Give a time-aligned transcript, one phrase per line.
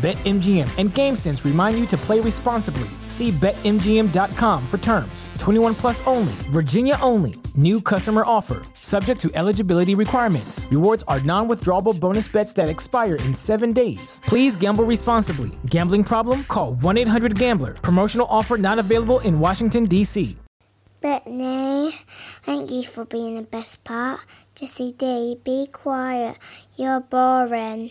[0.00, 2.88] BetMGM and GameSense remind you to play responsibly.
[3.06, 5.28] See BetMGM.com for terms.
[5.38, 7.34] 21 plus only, Virginia only.
[7.54, 10.66] New customer offer, subject to eligibility requirements.
[10.70, 14.22] Rewards are non withdrawable bonus bets that expire in seven days.
[14.24, 15.50] Please gamble responsibly.
[15.66, 16.44] Gambling problem?
[16.44, 17.74] Call 1 800 Gambler.
[17.74, 20.34] Promotional offer not available in Washington, D.C.
[21.02, 21.90] Brittany,
[22.42, 24.24] thank you for being the best part.
[24.54, 26.38] Jessie D, be quiet.
[26.76, 27.90] You're boring.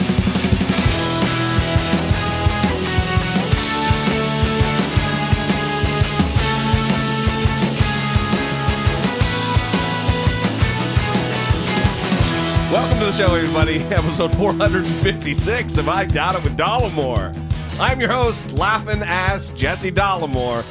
[12.71, 13.79] Welcome to the show, everybody.
[13.93, 17.35] Episode 456 of I Doubt It with Dollemore.
[17.81, 20.63] I'm your host, laughing ass Jesse Dollemore,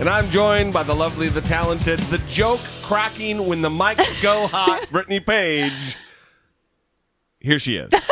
[0.00, 4.46] and I'm joined by the lovely, the talented, the joke cracking when the mics go
[4.46, 5.96] hot, Brittany Page.
[7.40, 7.90] Here she is.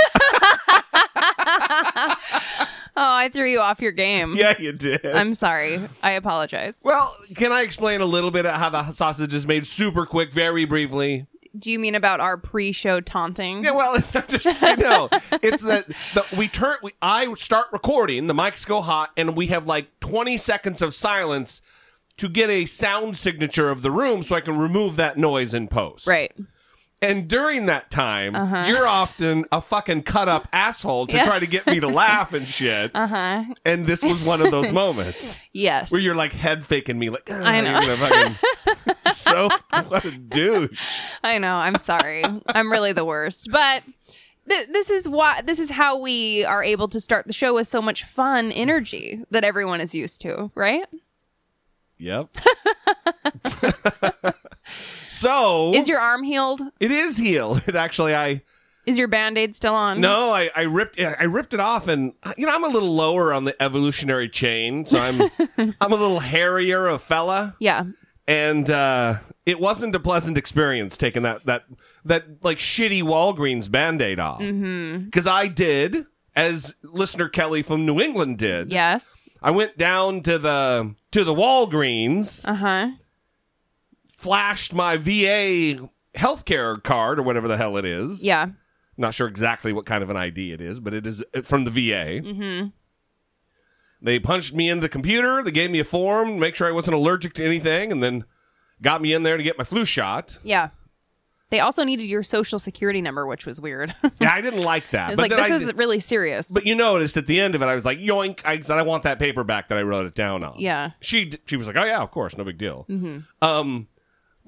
[2.97, 4.35] Oh, I threw you off your game.
[4.37, 5.07] yeah, you did.
[5.07, 5.81] I'm sorry.
[6.03, 6.83] I apologize.
[6.85, 10.35] well, can I explain a little bit of how the sausage is made super quick,
[10.35, 11.27] very briefly?
[11.59, 13.65] Do you mean about our pre-show taunting?
[13.65, 15.09] Yeah, well, it's not just you know,
[15.43, 16.77] it's that the, we turn.
[16.83, 18.27] We, I start recording.
[18.29, 21.61] The mics go hot, and we have like twenty seconds of silence
[22.19, 25.67] to get a sound signature of the room, so I can remove that noise in
[25.69, 26.07] post.
[26.07, 26.33] Right.
[27.03, 28.35] And during that time,
[28.69, 32.47] you're often a fucking cut up asshole to try to get me to laugh and
[32.47, 32.91] shit.
[33.01, 33.45] Uh huh.
[33.65, 35.91] And this was one of those moments Yes.
[35.91, 38.95] where you're like head faking me, like I know.
[39.27, 41.01] you're gonna fucking- so what a douche.
[41.25, 41.57] I know.
[41.57, 42.25] I'm sorry.
[42.47, 43.49] I'm really the worst.
[43.51, 43.83] But
[44.49, 47.67] th- this is why this is how we are able to start the show with
[47.67, 50.85] so much fun energy that everyone is used to, right?
[51.99, 52.29] Yep.
[55.09, 56.61] so Is your arm healed?
[56.79, 57.63] it is healed.
[57.67, 58.43] It actually I
[58.87, 60.01] Is your band-aid still on?
[60.01, 63.33] no I, I ripped I ripped it off and you know I'm a little lower
[63.35, 65.23] on the evolutionary chain so I'm
[65.81, 67.85] I'm a little hairier a fella Yeah.
[68.31, 71.65] And uh, it wasn't a pleasant experience taking that that
[72.05, 78.39] that like shitty Walgreens band-aid off because I did as listener Kelly from New England
[78.39, 79.29] did Yes.
[79.43, 82.91] I went down to the to the Walgreens Uh-huh.
[84.17, 88.25] flashed my VA healthcare card or whatever the hell it is.
[88.25, 88.47] Yeah.
[88.97, 91.65] Not sure exactly what kind of an ID it is, but it is uh, from
[91.65, 92.21] the VA.
[92.21, 92.69] Mm-hmm.
[94.03, 95.43] They punched me into the computer.
[95.43, 98.25] They gave me a form, make sure I wasn't allergic to anything, and then
[98.81, 100.39] got me in there to get my flu shot.
[100.43, 100.71] Yeah.
[101.51, 103.95] They also needed your social security number, which was weird.
[104.21, 105.11] Yeah, I didn't like that.
[105.11, 106.49] It's but like this I is did- really serious.
[106.51, 108.83] but you noticed at the end of it, I was like, "Yoink!" I said, "I
[108.83, 110.91] want that paper back that I wrote it down on." yeah.
[111.01, 112.87] she she was like, "Oh yeah, of course, no big deal."
[113.43, 113.89] Um,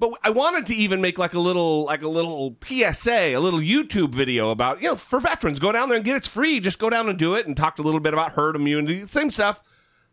[0.03, 3.61] but I wanted to even make like a little like a little PSA, a little
[3.61, 6.59] YouTube video about you know for veterans, go down there and get it's free.
[6.59, 9.29] Just go down and do it, and talked a little bit about herd immunity, same
[9.29, 9.61] stuff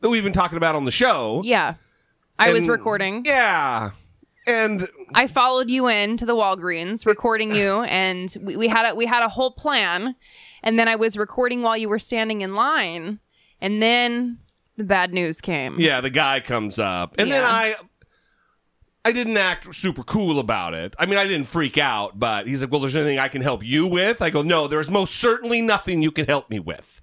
[0.00, 1.42] that we've been talking about on the show.
[1.44, 1.74] Yeah.
[2.38, 3.24] I was recording.
[3.26, 3.90] Yeah,
[4.46, 8.94] and I followed you in to the Walgreens, recording you, and we, we had a
[8.94, 10.14] we had a whole plan.
[10.62, 13.18] And then I was recording while you were standing in line,
[13.60, 14.38] and then
[14.76, 15.80] the bad news came.
[15.80, 17.74] yeah, the guy comes up, and then I.
[19.04, 20.94] I didn't act super cool about it.
[20.98, 23.64] I mean, I didn't freak out, but he's like, "Well, there's anything I can help
[23.64, 27.00] you with?" I go, "No, there's most certainly nothing you can help me with."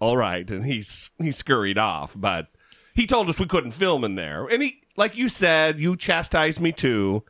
[0.00, 2.48] All right, and he's he scurried off, but
[2.94, 4.46] he told us we couldn't film in there.
[4.46, 7.24] And he, like you said, you chastised me too.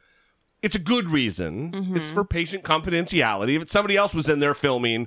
[0.62, 1.70] It's a good reason.
[1.72, 1.96] Mm-hmm.
[1.96, 3.60] It's for patient confidentiality.
[3.60, 5.06] If somebody else was in there filming,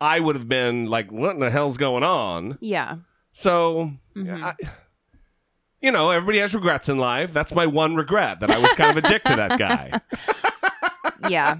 [0.00, 2.96] I would have been like, "What in the hell's going on?" Yeah.
[3.32, 4.44] So, mm-hmm.
[4.44, 4.54] I,
[5.80, 7.32] you know, everybody has regrets in life.
[7.32, 10.00] That's my one regret that I was kind of a dick to that guy.
[11.28, 11.58] Yeah.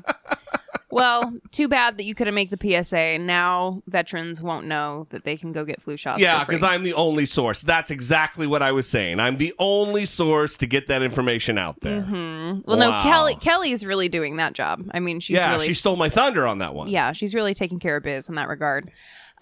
[0.90, 3.18] Well, too bad that you couldn't make the PSA.
[3.18, 6.20] Now veterans won't know that they can go get flu shots.
[6.20, 7.62] Yeah, because I'm the only source.
[7.62, 9.20] That's exactly what I was saying.
[9.20, 12.02] I'm the only source to get that information out there.
[12.02, 12.60] Mm-hmm.
[12.64, 14.84] Well, no, Kelly Kelly's really doing that job.
[14.92, 16.88] I mean, she's yeah, really she stole my thunder on that one.
[16.88, 18.90] yeah, she's really taking care of biz in that regard.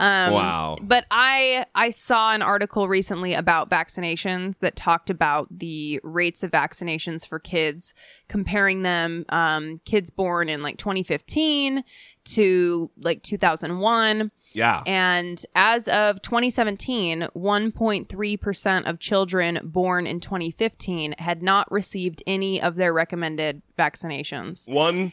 [0.00, 0.76] Um, Wow.
[0.80, 6.50] But I I saw an article recently about vaccinations that talked about the rates of
[6.50, 7.94] vaccinations for kids,
[8.28, 11.82] comparing them um, kids born in like 2015
[12.26, 14.30] to like 2001.
[14.52, 14.82] Yeah.
[14.86, 22.76] And as of 2017, 1.3% of children born in 2015 had not received any of
[22.76, 24.68] their recommended vaccinations.
[24.68, 25.12] One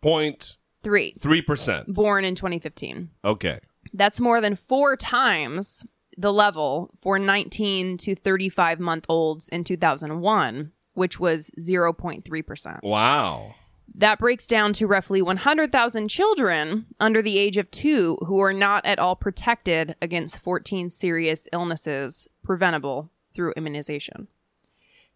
[0.00, 1.92] point Three three percent.
[1.94, 3.10] born in 2015.
[3.24, 3.60] Okay.
[3.94, 5.86] That's more than four times
[6.18, 12.82] the level for 19 to 35 month olds in 2001, which was 0.3%.
[12.82, 13.54] Wow.
[13.96, 18.84] That breaks down to roughly 100,000 children under the age of two who are not
[18.84, 24.28] at all protected against 14 serious illnesses preventable through immunization.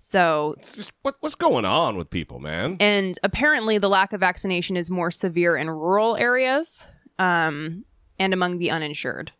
[0.00, 2.76] So, just what, what's going on with people, man?
[2.78, 6.86] and apparently the lack of vaccination is more severe in rural areas
[7.18, 7.84] um,
[8.18, 9.32] and among the uninsured.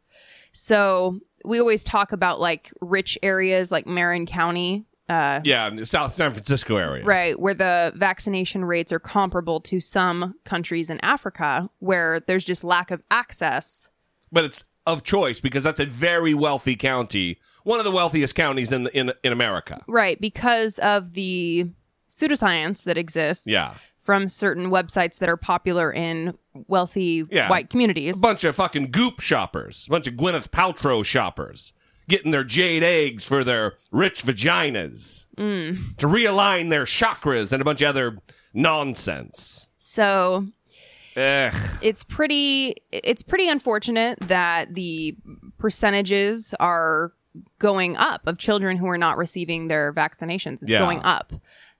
[0.53, 5.87] So, we always talk about like rich areas like Marin County, uh, yeah, in the
[5.87, 7.05] South San Francisco area.
[7.05, 12.63] Right, where the vaccination rates are comparable to some countries in Africa where there's just
[12.63, 13.89] lack of access.
[14.31, 18.73] But it's of choice because that's a very wealthy county, one of the wealthiest counties
[18.73, 19.83] in the, in in America.
[19.87, 21.71] Right, because of the
[22.09, 23.75] pseudoscience that exists Yeah.
[24.09, 26.33] From certain websites that are popular in
[26.67, 27.51] wealthy Yeah.
[27.51, 28.17] white communities.
[28.17, 31.75] A bunch of fucking goop shoppers, a bunch of Gwyneth Paltrow shoppers,
[32.09, 35.95] getting their jade eggs for their rich vaginas mm.
[35.99, 38.17] to realign their chakras and a bunch of other
[38.55, 39.67] nonsense.
[39.77, 40.47] so
[41.15, 41.53] Ugh.
[41.83, 45.15] it's pretty it's pretty unfortunate that the
[45.59, 47.13] percentages are
[47.59, 50.79] going up of children who are not receiving their vaccinations it's Yeah.
[50.79, 51.35] going up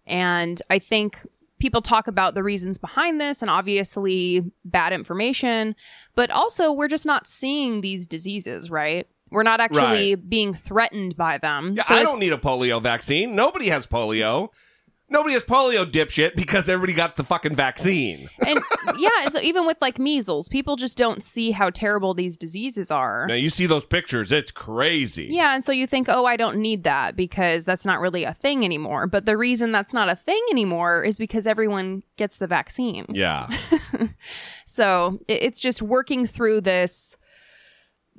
[0.07, 1.17] and i think
[1.59, 5.75] people talk about the reasons behind this and obviously bad information
[6.15, 11.39] but also we're just not seeing these diseases right we're not actually being threatened by
[11.39, 13.35] them Yeah, So I don't need a polio vaccine.
[13.35, 14.49] Nobody has polio.
[15.11, 18.29] Nobody has polio, dipshit, because everybody got the fucking vaccine.
[18.47, 18.61] and
[18.99, 23.27] yeah so even with like measles people just don't see how terrible these diseases are
[23.27, 25.29] Now you see those pictures, it's crazy.
[25.31, 28.35] Yeah, and so you think, oh, I don't need that because that's not really a
[28.35, 29.07] thing anymore.
[29.07, 33.07] But the reason that's not a thing anymore is because everyone gets the vaccine.
[33.09, 33.49] Yeah.
[34.67, 37.17] So it's just working through this.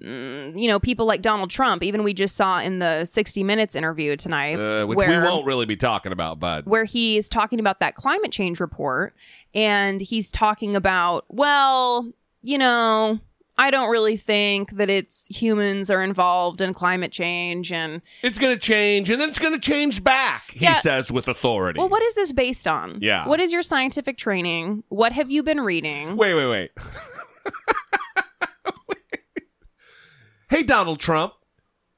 [0.01, 3.75] Mm, You know, people like Donald Trump, even we just saw in the 60 Minutes
[3.75, 7.59] interview tonight, Uh, which where, we won't really be talking about, but where he's talking
[7.59, 9.13] about that climate change report.
[9.53, 12.11] And he's talking about, well,
[12.43, 13.19] you know,
[13.57, 17.73] I don't really think that it's humans are involved in climate change.
[17.73, 20.73] And it's going to change and then it's going to change back, he Yeah.
[20.75, 21.77] says with authority.
[21.79, 22.99] Well, what is this based on?
[23.01, 23.27] Yeah.
[23.27, 24.83] What is your scientific training?
[24.87, 26.15] What have you been reading?
[26.15, 26.71] Wait, wait, wait.
[30.49, 31.33] hey, Donald Trump,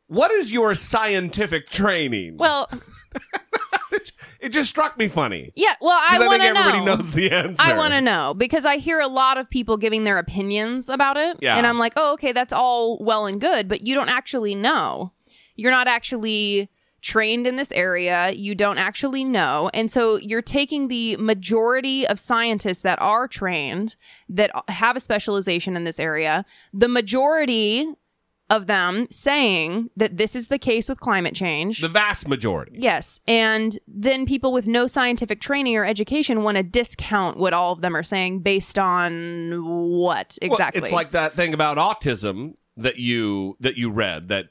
[0.07, 2.37] what is your scientific training?
[2.37, 2.69] Well,
[4.39, 5.51] it just struck me funny.
[5.55, 5.75] yeah.
[5.81, 6.95] Well, I I, want to everybody know.
[6.95, 7.63] knows the answer.
[7.63, 11.17] I want to know because I hear a lot of people giving their opinions about
[11.17, 11.37] it.
[11.41, 11.57] Yeah.
[11.57, 15.13] And I'm like, oh, okay, that's all well and good, but you don't actually know.
[15.55, 16.69] You're not actually
[17.01, 18.31] trained in this area.
[18.31, 19.69] You don't actually know.
[19.73, 23.95] And so you're taking the majority of scientists that are trained,
[24.29, 27.87] that have a specialization in this area, the majority
[28.51, 31.79] of them saying that this is the case with climate change.
[31.81, 32.73] The vast majority.
[32.75, 33.19] Yes.
[33.27, 37.81] And then people with no scientific training or education want to discount what all of
[37.81, 40.81] them are saying based on what Well, exactly?
[40.81, 44.45] it's like that thing about autism that you that you read that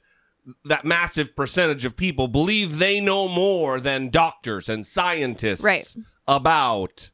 [0.64, 5.94] that massive percentage of people believe they know more than doctors and scientists Right.
[6.26, 7.10] about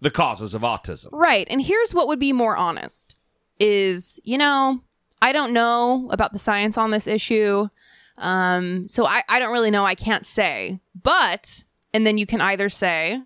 [0.00, 1.08] the causes of autism.
[1.12, 1.46] right.
[1.50, 3.14] And here's what would be more honest
[3.58, 4.80] is, you know,
[5.22, 7.68] I don't know about the science on this issue.
[8.18, 9.84] Um, so I, I don't really know.
[9.86, 10.80] I can't say.
[11.00, 13.20] But, and then you can either say,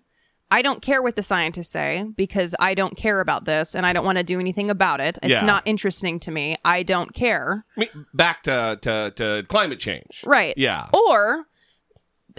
[0.51, 3.93] I don't care what the scientists say because I don't care about this and I
[3.93, 5.17] don't want to do anything about it.
[5.23, 5.41] It's Yeah.
[5.41, 6.55] not interesting to me.
[6.63, 7.65] I don't care.
[7.75, 10.23] I mean, back to, to to climate change.
[10.25, 10.53] Right.
[10.57, 10.87] Yeah.
[10.93, 11.45] Or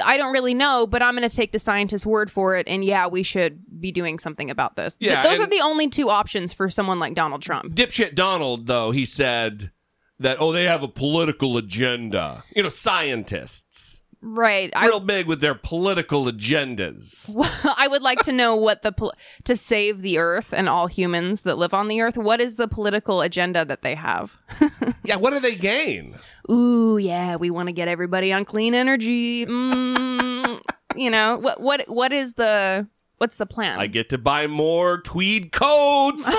[0.04, 2.68] I don't really know, but I'm going to take the scientist's word for it.
[2.68, 4.94] And yeah, we should be doing something about this.
[4.96, 7.74] Th- Yeah, those are the only two options for someone like Donald Trump.
[7.74, 9.70] Dipshit Donald, though, he said
[10.18, 12.44] that, oh, they have a political agenda.
[12.54, 13.95] You know, scientists.
[14.23, 14.73] Right.
[14.75, 17.30] I, real big with their political agendas.
[17.76, 21.42] I would like to know what the pol- to save the earth and all humans
[21.42, 22.16] that live on the earth.
[22.16, 24.37] What is the political agenda that they have?
[25.04, 26.16] Yeah, what do they gain?
[26.50, 29.46] Ooh, yeah, we want to get everybody on clean energy.
[29.46, 30.61] Mm,
[30.96, 31.61] you know what?
[31.61, 31.85] What?
[31.88, 32.88] What is the?
[33.18, 33.78] What's the plan?
[33.78, 36.25] I get to buy more tweed coats.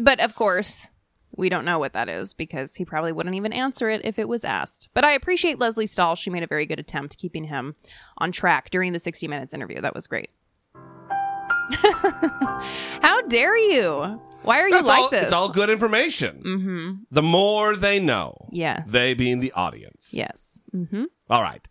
[0.00, 0.88] but of course,
[1.38, 4.28] we don't know what that is because he probably wouldn't even answer it if it
[4.28, 4.88] was asked.
[4.92, 6.16] But I appreciate Lesley Stahl.
[6.16, 7.76] She made a very good attempt keeping him
[8.18, 9.80] on track during the 60 Minutes interview.
[9.80, 10.30] That was great.
[11.70, 14.20] How dare you?
[14.42, 15.24] Why are you That's like all, this?
[15.24, 16.42] It's all good information.
[16.44, 16.92] Mm-hmm.
[17.10, 18.48] The more they know.
[18.50, 18.88] Yes.
[18.88, 20.10] They being the audience.
[20.12, 20.58] Yes.
[20.74, 21.04] Mm-hmm.
[21.30, 21.66] All right.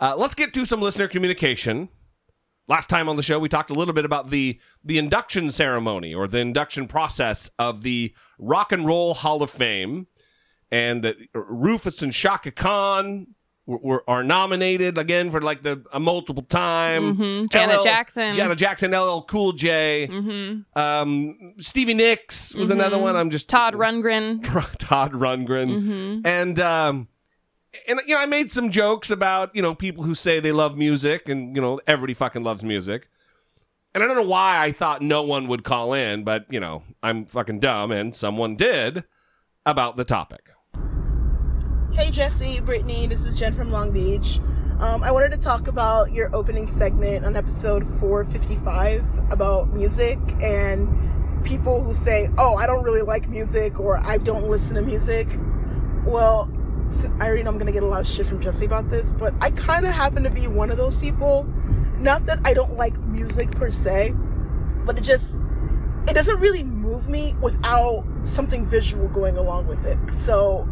[0.00, 1.88] Uh, let's get to some listener communication.
[2.66, 6.14] Last time on the show, we talked a little bit about the the induction ceremony
[6.14, 10.06] or the induction process of the Rock and Roll Hall of Fame,
[10.70, 13.26] and that Rufus and Chaka Khan
[13.66, 17.16] were, were are nominated again for like the a multiple time.
[17.18, 17.50] Mhm.
[17.50, 18.34] Janet LL Jackson.
[18.34, 20.78] Janet Jackson, LL Cool J, Mm-hmm.
[20.78, 23.14] um, Stevie Nicks was another one.
[23.14, 24.42] I'm just Todd Rundgren.
[24.78, 26.20] Todd Rundgren, Mm-hmm.
[26.26, 27.08] and um,
[27.88, 30.76] and you know I made some jokes about you know people who say they love
[30.76, 33.08] music, and you know everybody fucking loves music,
[33.94, 36.82] and I don't know why I thought no one would call in, but you know
[37.02, 39.04] I'm fucking dumb, and someone did
[39.66, 40.50] about the topic.
[41.92, 44.40] Hey Jesse, Brittany, this is Jen from Long Beach.
[44.80, 51.44] Um, I wanted to talk about your opening segment on episode 455 about music and
[51.44, 55.28] people who say, Oh, I don't really like music or I don't listen to music.
[56.04, 56.50] Well,
[57.18, 59.34] I already know I'm to get a lot of shit from Jesse about this, but
[59.40, 61.44] I kind of happen to be one of those people.
[61.98, 64.14] Not that I don't like music per se,
[64.84, 65.42] but it just
[66.08, 69.98] it doesn't really move me without something visual going along with it.
[70.10, 70.68] So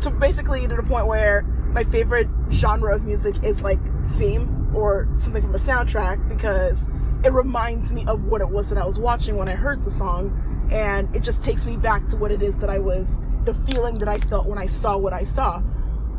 [0.00, 1.42] to basically to the point where
[1.72, 3.80] my favorite genre of music is like
[4.16, 6.90] theme or something from a soundtrack because
[7.24, 9.90] it reminds me of what it was that I was watching when I heard the
[9.90, 10.40] song
[10.70, 13.98] and it just takes me back to what it is that I was the feeling
[13.98, 15.62] that I felt when I saw what I saw.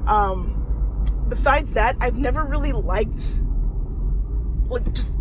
[0.08, 0.62] Um
[1.28, 3.42] besides that, I've never really liked
[4.68, 5.18] like just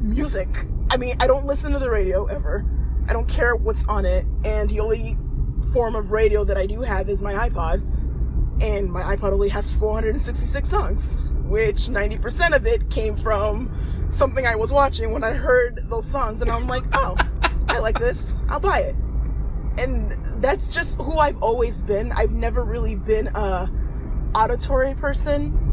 [0.00, 0.48] music.
[0.90, 2.64] I mean, I don't listen to the radio ever.
[3.08, 4.26] I don't care what's on it.
[4.44, 5.16] And the only
[5.72, 7.82] form of radio that I do have is my iPod.
[8.62, 13.74] And my iPod only has 466 songs, which 90% of it came from
[14.10, 16.42] something I was watching when I heard those songs.
[16.42, 17.16] And I'm like, oh,
[17.70, 18.36] I like this.
[18.48, 18.96] I'll buy it.
[19.78, 20.12] And
[20.42, 22.12] that's just who I've always been.
[22.12, 23.70] I've never really been a
[24.34, 25.70] auditory person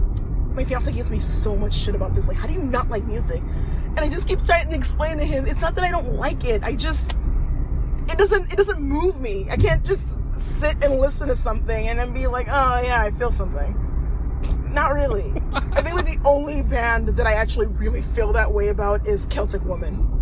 [0.58, 2.28] my fiance gives me so much shit about this.
[2.28, 3.42] Like, how do you not like music?
[3.90, 6.44] And I just keep trying to explain to him, it's not that I don't like
[6.46, 6.64] it.
[6.64, 7.16] I just,
[8.10, 9.48] it doesn't, it doesn't move me.
[9.50, 13.12] I can't just sit and listen to something and then be like, oh yeah, I
[13.12, 13.84] feel something.
[14.72, 15.32] Not really.
[15.54, 19.28] I think like the only band that I actually really feel that way about is
[19.28, 20.17] Celtic Woman.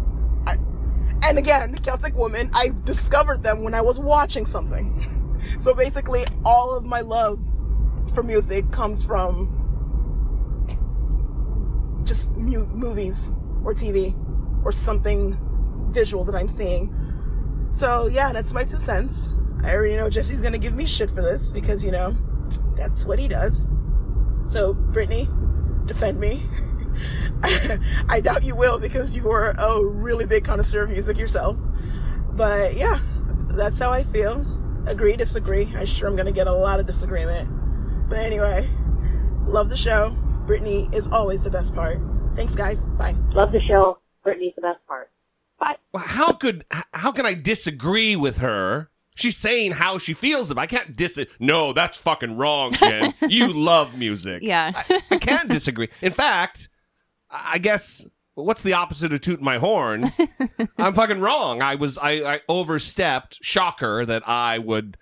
[1.25, 5.11] And again, Celtic Woman, I discovered them when I was watching something.
[5.59, 7.39] So basically, all of my love
[8.15, 9.47] for music comes from
[12.03, 13.31] just mu- movies
[13.63, 14.15] or TV
[14.65, 15.37] or something
[15.91, 16.89] visual that I'm seeing.
[17.69, 19.29] So yeah, that's my two cents.
[19.63, 22.15] I already know Jesse's gonna give me shit for this because you know
[22.75, 23.67] that's what he does.
[24.41, 25.29] So Brittany,
[25.85, 26.41] defend me.
[28.09, 31.57] I doubt you will because you are a really big connoisseur of music yourself.
[32.31, 32.99] But yeah,
[33.49, 34.45] that's how I feel.
[34.87, 35.67] Agree, disagree.
[35.75, 37.49] I sure I'm gonna get a lot of disagreement.
[38.09, 38.67] But anyway,
[39.45, 40.11] love the show.
[40.45, 41.97] Brittany is always the best part.
[42.35, 42.85] Thanks, guys.
[42.85, 43.15] Bye.
[43.31, 43.99] Love the show.
[44.23, 45.09] Brittany's the best part.
[45.59, 45.77] Bye.
[45.93, 48.89] Well, how could how can I disagree with her?
[49.15, 50.63] She's saying how she feels about.
[50.63, 51.17] I can't dis.
[51.39, 53.13] No, that's fucking wrong, Jen.
[53.29, 54.43] you love music.
[54.43, 54.73] Yeah.
[54.75, 55.87] I, I can't disagree.
[56.01, 56.67] In fact,
[57.43, 60.11] I guess what's the opposite of tooting my horn?
[60.77, 61.61] I'm fucking wrong.
[61.61, 63.39] I was I, I overstepped.
[63.41, 64.97] Shocker that I would.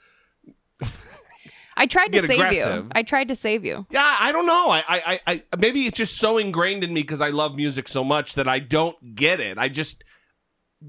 [1.75, 2.85] I tried to save aggressive.
[2.85, 2.91] you.
[2.93, 3.87] I tried to save you.
[3.89, 4.69] Yeah, I don't know.
[4.69, 7.87] I, I, I, I maybe it's just so ingrained in me because I love music
[7.87, 9.57] so much that I don't get it.
[9.57, 10.03] I just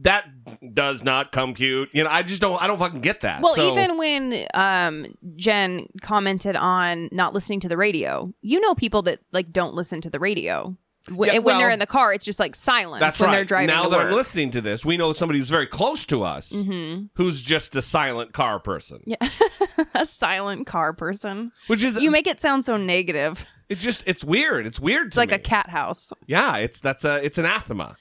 [0.03, 0.27] that
[0.75, 1.89] does not compute.
[1.93, 2.61] You know, I just don't.
[2.63, 3.41] I don't fucking get that.
[3.41, 8.75] Well, So- even when um, Jen commented on not listening to the radio, you know
[8.75, 10.77] people that like don't listen to the radio.
[11.09, 13.37] Wh- Yeah, when they're in the car, it's just like silence That's when right.
[13.37, 13.67] they're driving.
[13.75, 14.07] now that work.
[14.09, 17.11] I'm listening to this, we know somebody who's very close to us Mhm.
[17.15, 19.01] who's just a silent car person.
[19.07, 19.17] Yeah.
[19.95, 21.53] a silent car person.
[21.67, 23.45] Which is You make it sound so negative.
[23.69, 24.67] it's just it's weird.
[24.67, 25.09] It's weird.
[25.09, 26.13] It's to like a cat house.
[26.27, 27.97] Yeah, it's that's a it's anathema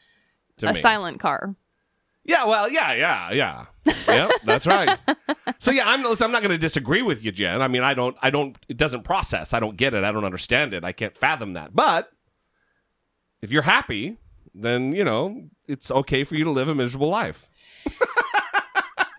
[0.59, 0.71] to me.
[0.71, 0.81] a me.
[0.81, 1.55] silent car.
[2.25, 3.65] Yeah, well, yeah, yeah, yeah.
[4.07, 4.97] Yeah, that's right.
[5.59, 7.61] So yeah, I'm listen, I'm not going to disagree with you, Jen.
[7.61, 9.51] I mean, I don't I don't it doesn't process.
[9.53, 10.05] I don't get it.
[10.05, 10.85] I don't understand it.
[10.85, 11.75] I can't fathom that.
[11.75, 12.12] But
[13.43, 14.15] if you're happy,
[14.55, 17.51] then, you know, it's okay for you to live a miserable life.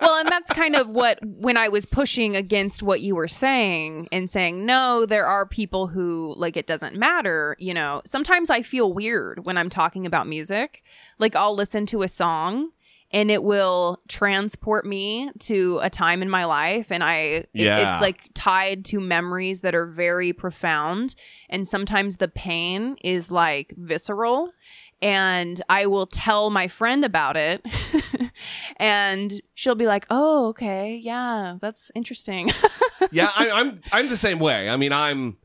[0.00, 4.08] well, and that's kind of what when I was pushing against what you were saying
[4.10, 8.00] and saying, no, there are people who like it doesn't matter, you know.
[8.06, 10.82] Sometimes I feel weird when I'm talking about music.
[11.18, 12.70] Like I'll listen to a song
[13.14, 17.92] and it will transport me to a time in my life and i it- Yeah.
[17.94, 21.14] it's like tied to memories that are very profound
[21.48, 24.50] and sometimes the pain is like visceral
[25.00, 27.64] and i will tell my friend about it
[28.78, 32.50] and she'll be like oh okay yeah that's interesting
[33.12, 34.68] yeah, I, I'm I'm the same way.
[34.70, 35.36] I mean, I'm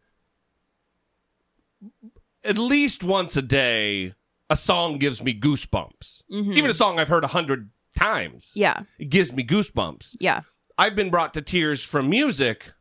[2.44, 4.14] at least once a day.
[4.50, 6.24] A song gives me goosebumps.
[6.30, 10.16] Even a song I've heard a hundred times, yeah it gives me goosebumps.
[10.20, 10.42] yeah
[10.78, 12.72] I've been brought to tears from music.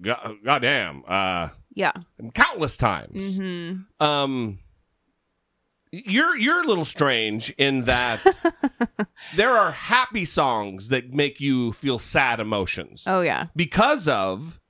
[0.00, 1.92] God, goddamn, uh, yeah
[2.34, 3.38] countless times.
[3.38, 4.58] hmm Um,
[5.90, 8.20] you're you're a little strange in that
[9.36, 14.60] there are happy songs that make you feel sad emotions oh yeah because of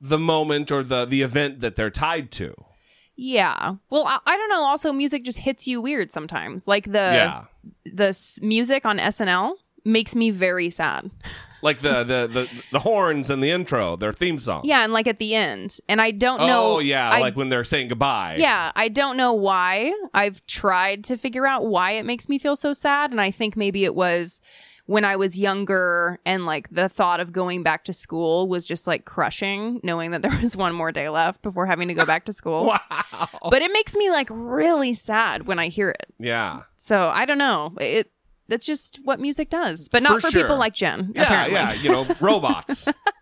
[0.00, 2.54] the moment or the the event that they're tied to.
[3.16, 6.98] Yeah well I, I don't know also music just hits you weird sometimes like the
[6.98, 7.42] yeah,
[7.84, 9.54] the s- music on SNL
[9.84, 11.10] makes me very sad.
[11.62, 14.62] like the, the the the horns and the intro, their theme song.
[14.64, 16.76] Yeah, and like at the end, and I don't know.
[16.76, 18.36] Oh yeah, I- like when they're saying goodbye.
[18.38, 19.92] yeah, I don't know why.
[20.14, 23.56] I've tried to figure out why it makes me feel so sad, and I think
[23.56, 24.40] maybe it was
[24.86, 28.86] when I was younger and like the thought of going back to school was just
[28.86, 32.24] like crushing, knowing that there was one more day left before having to go back
[32.26, 32.66] to school.
[33.12, 33.28] Wow.
[33.50, 36.06] But it makes me like really sad when I hear it.
[36.18, 36.62] Yeah.
[36.76, 37.72] So I don't know.
[37.80, 38.10] It
[38.48, 40.42] that's just what music does, but not For for, sure.
[40.42, 41.12] people like Jen.
[41.14, 41.54] Yeah, apparently.
[41.54, 42.88] yeah, you know, robots.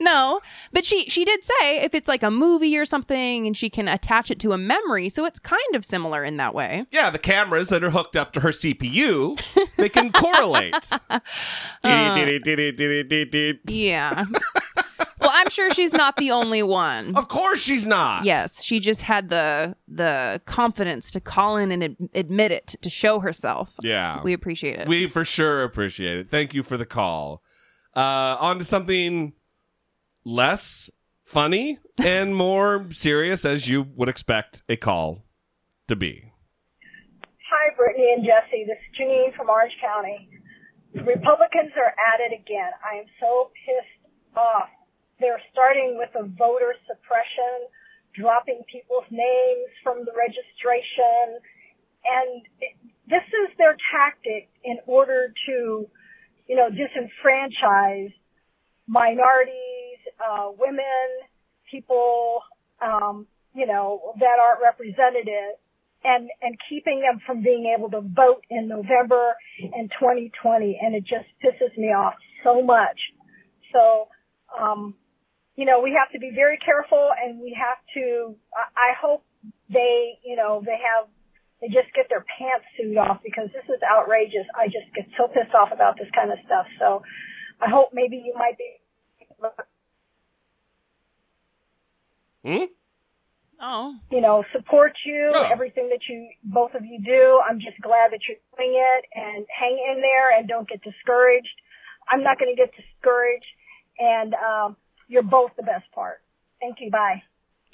[0.00, 0.40] No,
[0.72, 3.86] but she she did say if it's like a movie or something and she can
[3.86, 6.86] attach it to a memory, so it's kind of similar in that way.
[6.90, 9.38] Yeah, the cameras that are hooked up to her CPU,
[9.76, 10.90] they can correlate.
[13.66, 14.24] Yeah.
[15.20, 17.14] well, I'm sure she's not the only one.
[17.16, 18.24] of course she's not.
[18.24, 22.90] Yes, she just had the the confidence to call in and ad- admit it to
[22.90, 23.74] show herself.
[23.82, 24.22] Yeah.
[24.22, 24.88] We appreciate it.
[24.88, 26.30] We for sure appreciate it.
[26.30, 27.42] Thank you for the call.
[27.94, 29.32] Uh, on to something
[30.24, 30.90] less
[31.22, 35.24] funny and more serious, as you would expect a call
[35.88, 36.32] to be.
[37.50, 38.64] Hi, Brittany and Jesse.
[38.66, 40.28] This is Janine from Orange County.
[40.94, 42.70] The Republicans are at it again.
[42.84, 44.68] I am so pissed off.
[45.20, 47.68] They're starting with a voter suppression,
[48.14, 51.38] dropping people's names from the registration,
[52.02, 55.86] and it, this is their tactic in order to,
[56.48, 58.14] you know, disenfranchise
[58.86, 59.69] minorities,
[60.20, 61.08] uh, women,
[61.70, 62.40] people,
[62.82, 65.28] um, you know, that aren't represented
[66.04, 71.04] and and keeping them from being able to vote in November in 2020, and it
[71.04, 73.12] just pisses me off so much.
[73.72, 74.08] So,
[74.58, 74.94] um,
[75.56, 78.34] you know, we have to be very careful, and we have to.
[78.56, 79.24] I, hope
[79.68, 81.08] they, you know, they have
[81.60, 84.46] they just get their pants suit off because this is outrageous.
[84.58, 86.66] I just get so pissed off about this kind of stuff.
[86.78, 87.02] So,
[87.60, 88.64] I hope maybe you might be.
[92.44, 92.64] Hmm?
[93.62, 95.50] oh, you know, support you, Yeah.
[95.52, 97.40] everything that you, both of you do.
[97.46, 101.60] I'm just glad that you're doing it and hang in there and don't get discouraged.
[102.08, 103.46] I'm not going to get discouraged
[103.98, 104.76] and, um,
[105.08, 106.22] you're both the best part.
[106.60, 106.90] Thank you.
[106.90, 107.22] Bye.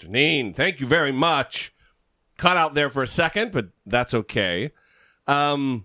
[0.01, 1.73] Janine, thank you very much.
[2.37, 4.73] Cut out there for a second, but that's okay.
[5.29, 5.85] Um,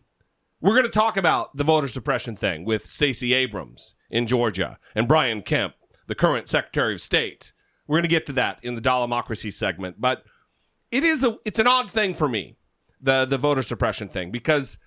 [0.61, 5.07] we're going to talk about the voter suppression thing with Stacey Abrams in Georgia and
[5.07, 5.75] Brian Kemp,
[6.07, 7.53] the current Secretary of State.
[7.91, 10.23] We're going to get to that in the Dollemocracy segment, but
[10.91, 12.55] it is a it's an odd thing for me,
[13.01, 14.77] the the voter suppression thing, because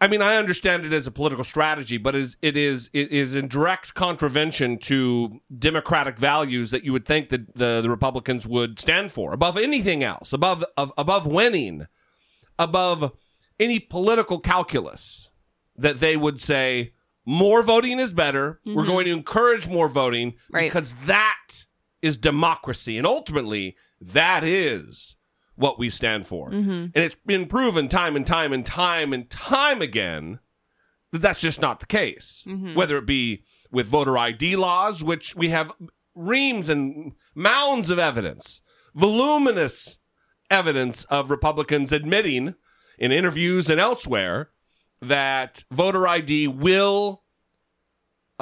[0.00, 3.10] I mean I understand it as a political strategy, but it is it is it
[3.10, 8.46] is in direct contravention to democratic values that you would think that the, the Republicans
[8.46, 11.88] would stand for above anything else, above of, above winning,
[12.60, 13.10] above
[13.58, 15.30] any political calculus
[15.76, 16.92] that they would say
[17.26, 18.60] more voting is better.
[18.64, 18.86] We're mm-hmm.
[18.86, 20.68] going to encourage more voting Right.
[20.70, 21.64] because that
[22.02, 22.98] is democracy.
[22.98, 25.16] And ultimately, that is
[25.54, 26.50] what we stand for.
[26.50, 26.70] Mm-hmm.
[26.70, 30.40] And it's been proven time and time and time and time again
[31.12, 32.44] that that's just not the case.
[32.46, 32.74] Mm-hmm.
[32.74, 35.72] Whether it be with voter ID laws, which we have
[36.14, 38.60] reams and mounds of evidence,
[38.94, 39.98] voluminous
[40.50, 42.54] evidence of Republicans admitting
[42.98, 44.50] in interviews and elsewhere
[45.00, 47.21] that voter ID will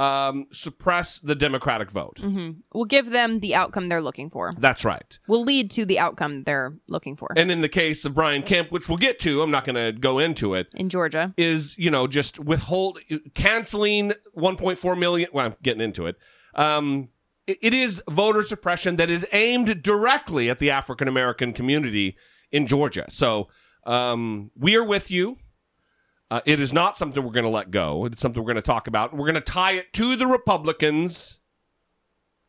[0.01, 2.19] um, suppress the Democratic vote.
[2.21, 4.53] hmm We'll give them the outcome they're looking for.
[4.57, 5.19] That's right.
[5.29, 8.71] We'll lead to the outcome they're looking for And in the case of Brian Kemp,
[8.73, 11.35] which we'll get to, I'm not going to go into it, in Georgia.
[11.37, 13.01] is, you know, just withhold,
[13.35, 15.29] canceling 1.4 million.
[15.33, 16.17] Well, I'm getting into it.
[16.55, 17.09] Um,
[17.47, 22.17] it- it is voter suppression that is aimed directly at the African American community
[22.53, 23.05] in Georgia.
[23.09, 23.49] So
[23.87, 25.37] um, we are with you.
[26.31, 28.05] Uh, it is not something we're going to let go.
[28.05, 29.13] It's something we're going to talk about.
[29.13, 31.41] We're going to tie it to the Republicans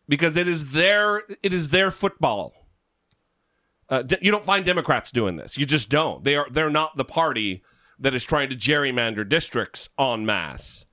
[0.08, 2.54] because it is their it is their football.
[3.90, 5.58] Uh, de- you don't find Democrats doing this.
[5.58, 6.24] You just don't.
[6.24, 7.64] They are they're not the party
[8.00, 10.86] that is trying to gerrymander districts en masse.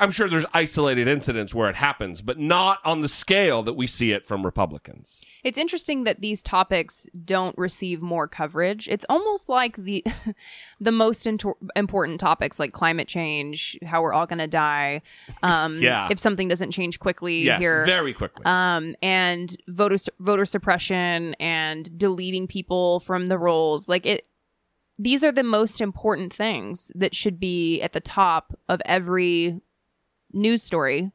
[0.00, 3.86] I'm sure there's isolated incidents where it happens, but not on the scale that we
[3.86, 5.20] see it from Republicans.
[5.44, 8.88] It's interesting that these topics don't receive more coverage.
[8.88, 10.04] It's almost like the
[10.80, 15.02] the most into- important topics like climate change, how we're all going to die,
[15.42, 16.08] um, Yeah.
[16.10, 18.44] if something doesn't change quickly Yes, here, very quickly.
[18.46, 23.88] um, and voter voter suppression and deleting people from the rolls.
[23.88, 24.28] Like it,
[24.98, 29.60] these are the most important things that should be at the top of every
[30.32, 31.10] news story,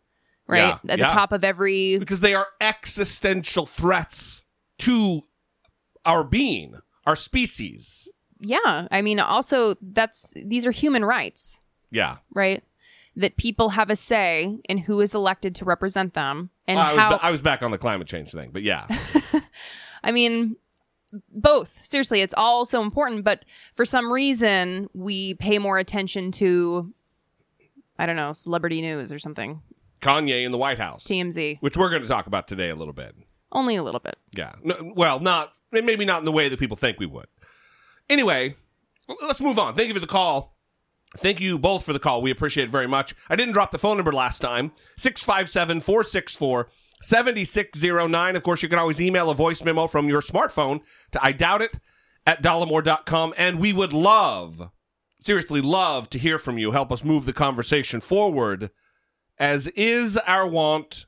[0.48, 0.60] right?
[0.84, 1.08] Yeah, at yeah.
[1.08, 4.44] the top of every because they are existential threats
[4.80, 5.22] to
[6.06, 8.08] our being, our species.
[8.40, 8.88] yeah.
[8.92, 11.62] I mean, also that's these are human rights,
[11.92, 12.18] Yeah.
[12.34, 12.64] right?
[13.16, 17.02] That people have a say in who is elected to represent them and I was,
[17.02, 17.10] how.
[17.18, 18.86] ba- I was back on the climate change thing, but yeah.
[20.04, 20.56] I mean,
[21.32, 21.86] both.
[21.86, 26.94] Seriously, it's all so important, but for some reason, we pay more attention to,
[27.98, 29.62] I don't know, celebrity news or something.
[30.02, 31.58] Kanye in the White House, TMZ.
[31.60, 33.16] which we're going to talk about today a little bit.
[33.52, 34.18] Only a little bit.
[34.32, 34.54] Yeah.
[34.64, 37.28] No, well, not maybe not in the way that people think we would.
[38.10, 38.56] Anyway,
[39.22, 39.76] let's move on.
[39.76, 40.58] Thank you for the call.
[41.16, 42.22] Thank you both for the call.
[42.22, 43.16] We appreciate it very much.
[43.30, 46.70] I didn't drop the phone number last time 657 464
[47.02, 48.36] 7609.
[48.36, 50.82] Of course, you can always email a voice memo from your smartphone
[51.12, 51.80] to I doubt it
[52.26, 53.34] at dollemore.com.
[53.38, 54.70] And we would love,
[55.20, 56.72] seriously, love to hear from you.
[56.72, 58.72] Help us move the conversation forward,
[59.38, 61.06] as is our want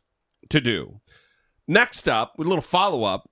[0.49, 1.02] to do.
[1.67, 3.30] Next up, with a little follow up,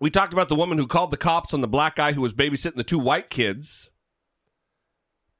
[0.00, 2.34] we talked about the woman who called the cops on the black guy who was
[2.34, 3.88] babysitting the two white kids.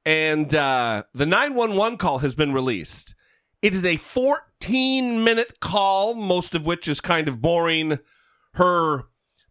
[0.05, 3.15] And uh, the 911 call has been released.
[3.61, 7.99] It is a 14 minute call, most of which is kind of boring.
[8.55, 9.05] Her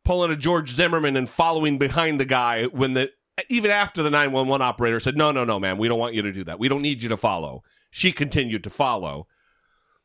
[0.05, 3.11] pulling a George Zimmerman and following behind the guy when the
[3.48, 6.33] even after the 911 operator said, No, no, no, ma'am, we don't want you to
[6.33, 6.59] do that.
[6.59, 7.62] We don't need you to follow.
[7.90, 9.27] She continued to follow.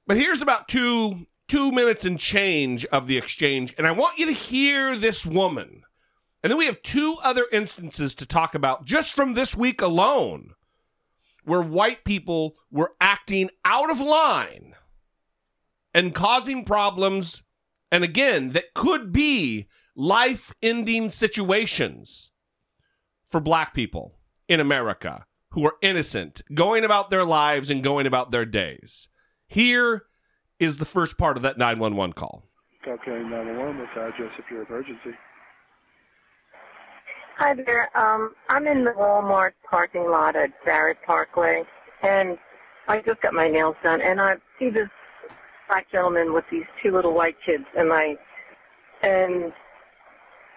[0.06, 4.26] But here's about two two minutes and change of the exchange, and I want you
[4.26, 5.84] to hear this woman.
[6.44, 10.52] And then we have two other instances to talk about just from this week alone,
[11.44, 14.76] where white people were acting out of line
[15.98, 17.42] and causing problems,
[17.92, 22.30] and again, that could be life ending situations
[23.28, 24.14] for black people
[24.48, 29.10] in America who are innocent, going about their lives and going about their days.
[29.48, 30.04] Here
[30.60, 32.44] is the first part of that 911 call.
[32.86, 35.16] Okay, 911, what's the address of your emergency?
[37.38, 37.90] Hi there.
[37.98, 41.64] Um, I'm in the Walmart parking lot at Barrett Parkway,
[42.04, 42.38] and
[42.88, 44.90] I just got my nails done, and I see this
[45.68, 48.18] black gentleman with these two little white kids, and I,
[49.02, 49.54] and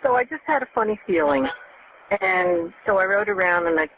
[0.02, 1.48] so I just had a funny feeling,
[2.20, 3.88] and so I rode around and I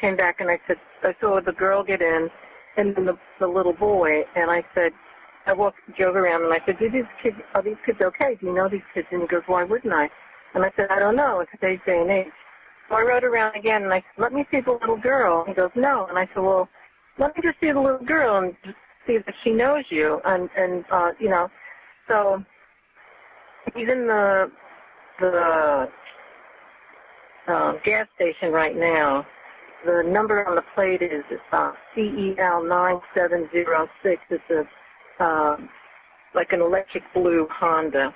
[0.00, 2.30] came back and I said, I saw the girl get in,
[2.76, 4.92] and then the, the little boy, and I said,
[5.46, 8.36] I walked Joe around and I said, Do these kids, are these kids okay?
[8.36, 9.08] Do you know these kids?
[9.10, 10.08] And he goes, Why wouldn't I?
[10.54, 11.40] And I said, I don't know.
[11.40, 12.32] It's today's day and age.
[12.88, 15.44] So I rode around again and I said, let me see the little girl.
[15.46, 16.06] He goes, no.
[16.06, 16.68] And I said, well,
[17.18, 18.54] let me just see the little girl and
[19.06, 20.20] see if she knows you.
[20.24, 21.50] And, and uh, you know,
[22.08, 22.44] so
[23.74, 24.50] in the,
[25.18, 25.90] the
[27.48, 29.26] uh, gas station right now.
[29.84, 34.24] The number on the plate is uh, CEL 9706.
[34.30, 34.66] It's a,
[35.22, 35.56] uh,
[36.34, 38.14] like an electric blue Honda.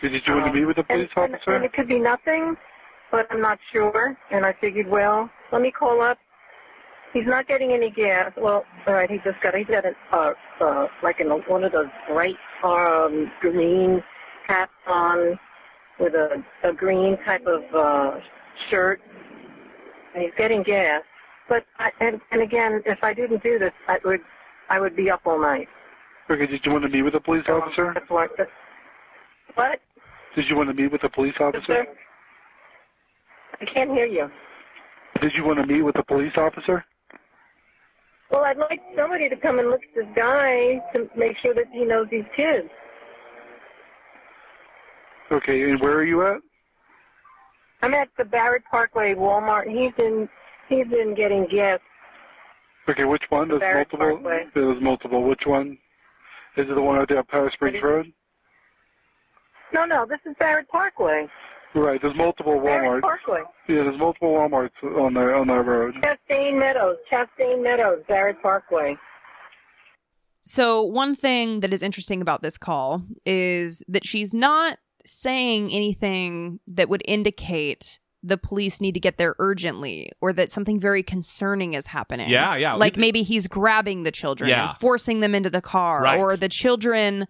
[0.00, 1.56] Did you want to meet with the police and, officer?
[1.56, 2.56] And it could be nothing,
[3.10, 4.16] but I'm not sure.
[4.30, 6.18] And I figured, well, let me call up.
[7.12, 8.32] He's not getting any gas.
[8.36, 11.72] Well, all right, he just got, he's got a, uh, uh, like in one of
[11.72, 14.02] those bright um, green
[14.46, 15.38] hats on
[15.98, 18.20] with a, a green type of uh,
[18.68, 19.00] shirt.
[20.14, 21.02] And he's getting gas.
[21.48, 24.20] But, I, and, and again, if I didn't do this, I would,
[24.68, 25.68] I would be up all night.
[26.28, 27.92] Okay, did you want to meet with a police officer?
[27.94, 28.50] That's why, that's,
[29.54, 29.80] what?
[30.34, 31.86] Did you want to meet with a police officer?
[33.60, 34.30] I can't hear you.
[35.20, 36.84] Did you want to meet with a police officer?
[38.30, 41.68] Well, I'd like somebody to come and look at this guy to make sure that
[41.72, 42.68] he knows these kids.
[45.30, 46.40] Okay, and where are you at?
[47.82, 49.68] I'm at the Barrett Parkway Walmart.
[49.68, 50.28] He's in
[50.68, 51.84] he's in getting gifts.
[52.88, 53.48] Okay, which one?
[53.48, 54.22] There's Barrett multiple.
[54.22, 54.46] Parkway.
[54.54, 55.22] There's multiple.
[55.22, 55.78] Which one?
[56.56, 58.12] Is it the one out there at Paris Springs Road?
[59.72, 61.28] No, no, this is Barrett Parkway.
[61.76, 62.00] Right.
[62.00, 63.02] There's multiple Barrett Walmarts.
[63.02, 63.42] Parkway.
[63.68, 65.94] Yeah, there's multiple Walmarts on there on that road.
[65.96, 66.96] Chastain Meadows.
[67.10, 68.02] Chastain Meadows.
[68.08, 68.96] Barrett Parkway.
[70.38, 76.60] So, one thing that is interesting about this call is that she's not saying anything
[76.66, 81.74] that would indicate the police need to get there urgently or that something very concerning
[81.74, 82.28] is happening.
[82.28, 82.72] Yeah, yeah.
[82.74, 84.70] Like maybe he's grabbing the children Yeah.
[84.70, 86.18] and forcing them into the car Right.
[86.18, 87.26] or the children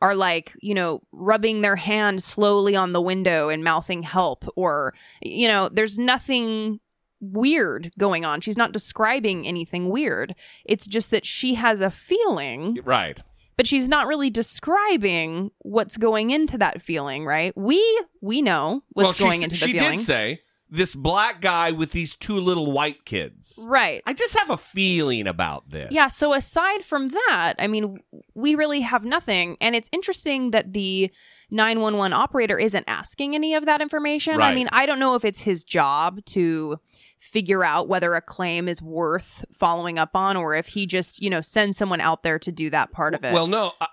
[0.00, 4.94] are like, you know, rubbing their hand slowly on the window and mouthing help or
[5.22, 6.80] you know, there's nothing
[7.20, 8.40] weird going on.
[8.40, 10.34] She's not describing anything weird.
[10.64, 13.20] It's just that she has a feeling Right.
[13.56, 17.56] but she's not really describing what's going into that feeling, right?
[17.56, 17.82] We
[18.22, 19.98] we know what's well, going she, into the she feeling.
[19.98, 23.64] did say this black guy with these two little white kids.
[23.66, 24.02] right.
[24.06, 25.90] I just have a feeling about this.
[25.90, 28.00] Yeah, so aside from that, I mean,
[28.34, 29.56] we really have nothing.
[29.60, 31.10] And it's interesting that the
[31.50, 34.40] 911 operator isn't asking any of that information.
[34.40, 36.78] I mean, I don't know if it's his job to
[37.18, 41.30] figure out whether a claim is worth following up on or if he just, you
[41.30, 43.32] know, sends someone out there to do that part of it.
[43.32, 43.88] Well, no, I,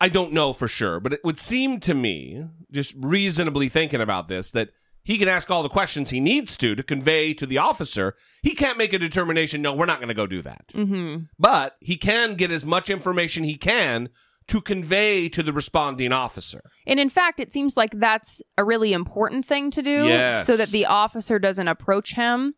[0.00, 4.26] I don't know for sure, but it would seem to me, just reasonably thinking about
[4.28, 4.70] this, that
[5.04, 8.14] he can ask all the questions he needs to to convey to the officer.
[8.42, 9.62] He can't make a determination.
[9.62, 10.68] No, we're not going to go do that.
[10.74, 11.28] Mhm.
[11.38, 14.08] But he can get as much information he can
[14.48, 16.62] to convey to the responding officer.
[16.86, 20.46] And in fact, it seems like that's a really important thing to do Yes.
[20.46, 22.54] so that the officer doesn't approach him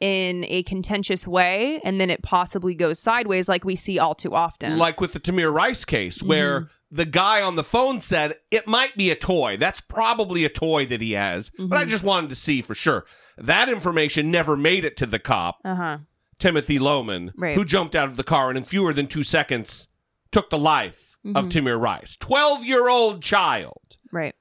[0.00, 4.34] in a contentious way and then it possibly goes sideways like we see all too
[4.34, 4.76] often.
[4.76, 6.96] Like with the Tamir Rice case, where Mm-hmm.
[6.96, 9.56] the guy on the phone said it might be a toy.
[9.56, 11.88] That's probably a toy that he has, but I Mhm.
[11.88, 13.06] just wanted to see for sure.
[13.38, 15.98] That information never made it to the cop, uh-huh.
[16.38, 17.56] Timothy Loehmann, Right.
[17.56, 19.88] who jumped out of the car and in fewer than two seconds
[20.30, 21.50] took the life of Mhm.
[21.50, 22.16] Tamir Rice.
[22.16, 23.96] 12 year old child.
[24.12, 24.34] Right.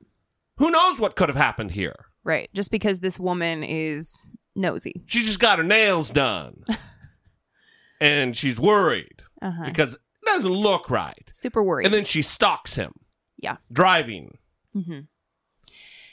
[0.58, 1.96] Who knows what could have happened here?
[2.26, 2.50] Right.
[2.54, 5.04] Just because this woman is nosy.
[5.06, 6.64] She just got her nails done.
[8.02, 9.66] and she's worried Uh-huh.
[9.66, 11.30] because it doesn't look right.
[11.34, 11.86] Super worried.
[11.86, 12.94] And then she stalks him
[13.38, 13.58] yeah.
[13.72, 14.38] driving.
[14.76, 15.00] Mm-hmm.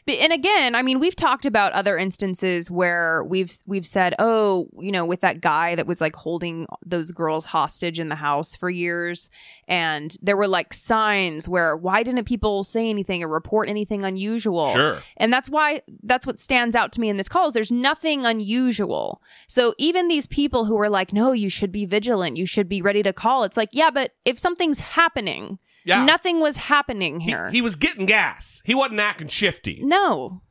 [0.05, 4.69] But, and again, I mean, we've talked about other instances where we've we've said, oh,
[4.79, 8.57] you know, with that guy that was like holding those girls hostage in the house
[8.57, 9.31] for years,
[9.69, 14.73] and there were like signs where why didn't people say anything or report anything unusual?
[14.73, 14.99] Sure.
[15.19, 18.27] And that's why that's what stands out to me in this call is there's nothing
[18.27, 19.23] unusual.
[19.47, 22.83] So even these people who are like, no, you should be vigilant, you should be
[22.83, 23.45] ready to call.
[23.45, 26.05] It's like, yeah, but if something's happening, Yeah.
[26.05, 27.51] nothing was happening here.
[27.51, 28.63] he was getting gas.
[28.65, 29.81] He wasn't acting shifty.
[29.83, 30.43] No.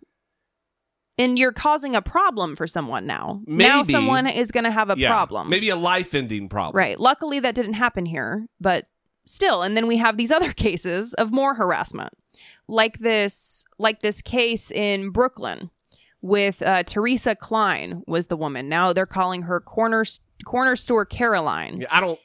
[1.18, 3.42] And you're causing a problem for someone now.
[3.46, 5.50] now someone is going to have a Yeah, problem.
[5.50, 6.76] Maybe a life ending problem.
[6.78, 7.00] Right.
[7.00, 8.88] Luckily, that didn't happen here, but
[9.26, 9.62] still.
[9.62, 12.14] And then we have these other cases of more harassment,
[12.68, 15.70] like this, like this case in Brooklyn
[16.22, 18.68] with uh, Teresa Klein was the woman.
[18.70, 20.06] Now they're calling her corner
[20.46, 21.82] corner store Caroline.
[21.82, 22.20] Yeah, I don't.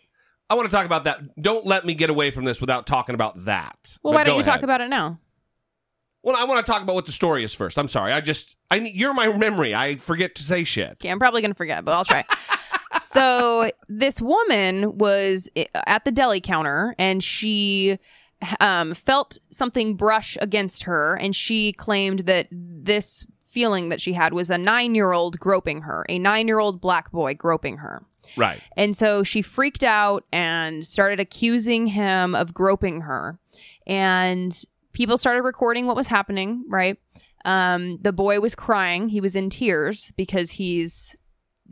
[0.49, 1.41] I want to talk about that.
[1.41, 3.99] Don't let me get away from this without talking about that.
[4.03, 5.19] Well, But why don't you talk about it now?
[6.23, 7.79] Well, I want to talk about what the story is first.
[7.79, 8.13] I'm sorry.
[8.13, 8.57] I just.
[8.71, 8.97] I need.
[8.97, 9.75] You're my memory.
[9.75, 10.93] I forget to say shit.
[10.93, 12.25] Okay, I'm probably going to forget, but I'll try.
[13.01, 15.49] so this woman was
[15.87, 17.99] at the deli counter and she
[18.61, 24.35] um, felt something brush against her and she claimed that this feeling that she had
[24.35, 28.03] was a nine-year-old groping her a nine-year-old black boy groping her
[28.37, 28.61] Right.
[28.77, 33.39] and so she freaked out and started accusing him of groping her.
[33.87, 34.61] And
[34.93, 36.99] people started recording what was happening, right?
[37.45, 39.09] Um, the boy was crying.
[39.09, 41.15] He was in tears because he's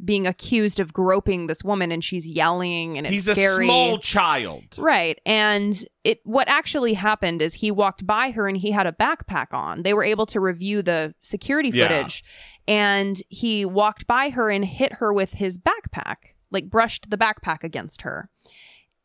[0.05, 3.67] being accused of groping this woman and she's yelling and it's He's scary.
[3.67, 4.65] a small child.
[4.77, 5.21] Right.
[5.25, 9.53] And it what actually happened is he walked by her and he had a backpack
[9.55, 9.85] on.
[9.85, 11.87] They were able to review the security Yeah.
[11.87, 12.25] footage
[12.67, 17.63] and he walked by her and hit her with his backpack, like brushed the backpack
[17.65, 18.29] against her.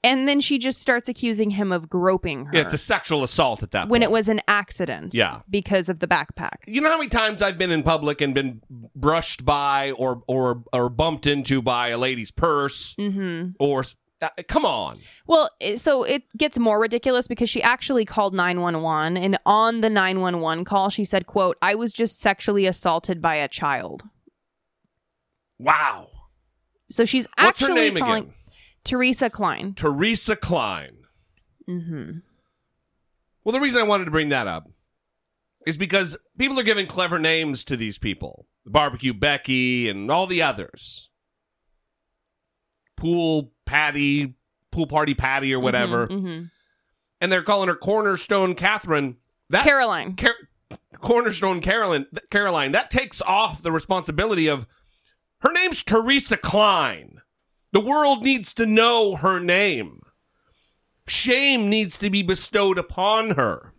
[0.01, 3.61] And then she just starts accusing him of groping her Yeah, it's a sexual assault
[3.63, 3.89] at that point.
[3.91, 4.09] when point.
[4.09, 5.13] it was an accident.
[5.13, 5.41] Yeah.
[5.49, 6.55] Because of the backpack.
[6.67, 8.61] You know how many times I've been in public and been
[8.95, 13.49] brushed by or or or bumped into by a lady's purse Mm-hmm.
[13.59, 13.83] or
[14.21, 14.97] uh, come on.
[15.27, 20.63] Well, so it gets more ridiculous because she actually called 911 and on the 911
[20.65, 24.03] call she said, quote, I was just sexually assaulted by a child.
[25.57, 26.07] Wow.
[26.91, 28.33] So she's What's her actually name calling again?
[28.83, 29.73] Teresa Klein.
[29.75, 30.97] Teresa Klein.
[31.69, 32.19] Mm-hmm.
[33.43, 34.69] Well, the reason I wanted to bring that up
[35.67, 38.47] is because people are giving clever names to these people.
[38.65, 41.09] Barbecue Becky and all the others.
[42.95, 44.35] Pool Patty,
[44.71, 46.07] Pool Party Patty or whatever.
[46.07, 46.45] Mm-hmm.
[47.21, 49.17] And they're calling her Cornerstone Catherine.
[49.49, 50.15] That Caroline.
[50.15, 50.35] Car-
[51.01, 54.67] Cornerstone Caroline, Caroline, that takes off the responsibility of
[55.39, 57.21] her name's Teresa Klein.
[57.71, 60.03] The world needs to know her name.
[61.07, 63.73] Shame needs to be bestowed upon her.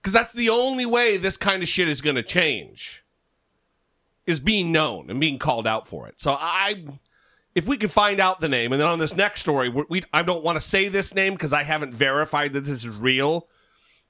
[0.00, 3.04] Because that's the only way this kind of shit is going to change.
[4.26, 6.20] Is being known and being called out for it.
[6.20, 6.84] So I,
[7.54, 10.04] if we can find out the name, and then on this next story, we, we
[10.12, 13.48] I don't want to say this name because I haven't verified that this is real.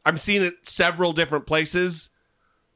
[0.04, 2.10] I'm seeing it several different places,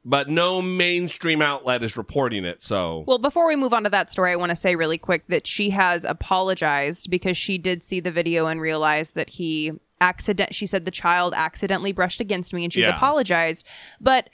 [0.05, 2.61] but no mainstream outlet is reporting it.
[2.61, 5.27] So Well, before we move on to that story, I want to say really quick
[5.27, 10.53] that she has apologized because she did see the video and realized that he accident
[10.53, 12.95] she said the child accidentally brushed against me and she's Yeah.
[12.95, 13.65] apologized.
[13.99, 14.29] But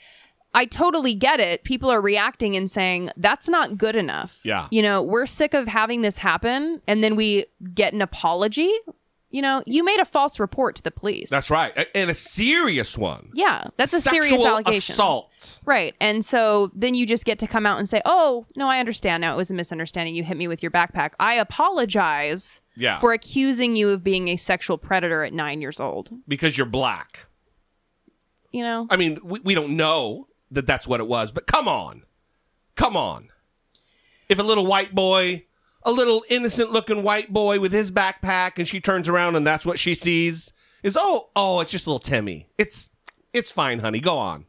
[0.56, 1.64] I totally get it.
[1.64, 4.38] People are reacting and saying that's not good enough.
[4.44, 4.68] Yeah.
[4.70, 8.70] You know, we're sick of having this happen and then we get an apology.
[9.34, 11.28] You know, you made a false report to the police.
[11.28, 13.30] that's right, and a serious one.
[13.34, 14.92] Yeah, that's a serious Sexual allegation.
[14.92, 15.60] Assault.
[15.64, 15.96] Right.
[16.00, 19.22] And so then you just get to come out and say, oh, no, I understand
[19.22, 19.34] now.
[19.34, 20.14] It was a misunderstanding.
[20.14, 21.14] You hit me with your backpack.
[21.18, 23.00] I apologize Yeah.
[23.00, 26.10] for accusing you of being a sexual predator at nine years old.
[26.28, 27.26] because you're black.
[28.52, 28.86] You know?
[28.88, 32.04] I mean, we, we don't know that that's what it was, but come on.
[32.76, 33.30] Come on.
[34.28, 35.44] If a little white boy,
[35.84, 39.66] a little innocent looking white boy with his backpack, and she turns around and that's
[39.66, 42.48] what she sees is, oh, oh, it's just a little Timmy.
[42.58, 42.90] It's,
[43.32, 44.00] it's fine, honey.
[44.00, 44.44] Go on.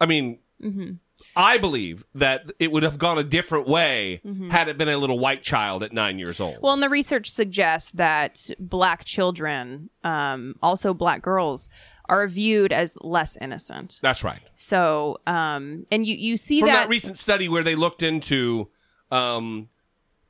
[0.00, 0.38] I mean,
[1.36, 5.18] I believe that it would have gone a different way had it been a little
[5.18, 6.58] white child at nine years old.
[6.62, 11.68] Well, and the research suggests that black children, um, also black girls,
[12.08, 13.98] are viewed as less innocent.
[14.00, 14.40] that's right.
[14.54, 18.70] So, um, and you, you see From that, that, recent study where they looked into
[19.10, 19.68] um,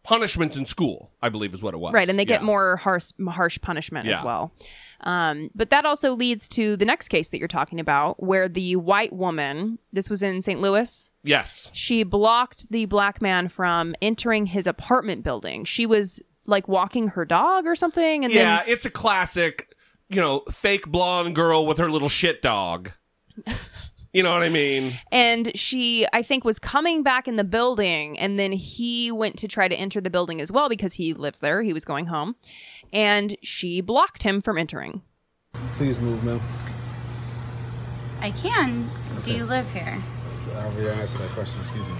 [0.07, 1.93] punishments in school, I believe is what it was.
[1.93, 2.47] Right, and they get Yeah.
[2.47, 4.53] more harsh harsh punishment as well.
[5.03, 8.77] Um, but that also leads to the next case that you're talking about, where the
[8.77, 10.61] white woman, this was in St.
[10.61, 11.71] Louis, Yes.
[11.75, 15.65] she blocked the black man from entering his apartment building.
[15.65, 19.75] She was like walking her dog or something, and yeah, then it's a classic,
[20.09, 22.93] you know, fake blonde girl with her little shit dog.
[24.17, 24.99] you know what I mean?
[25.13, 29.47] and she I think was coming back in the building, and then he went to
[29.49, 31.63] try to enter the building as well because he lives there.
[31.63, 32.35] He was going home,
[32.93, 35.03] and she blocked him from entering.
[35.77, 36.41] Please move, ma'am.
[38.21, 38.89] I can.
[39.25, 40.03] Do you live here?
[40.55, 41.61] I already answered that question.
[41.61, 41.95] Excuse me.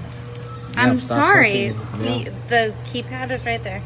[0.79, 1.69] I'm Ma'am, sorry.
[1.99, 3.83] The, the keypad is right there.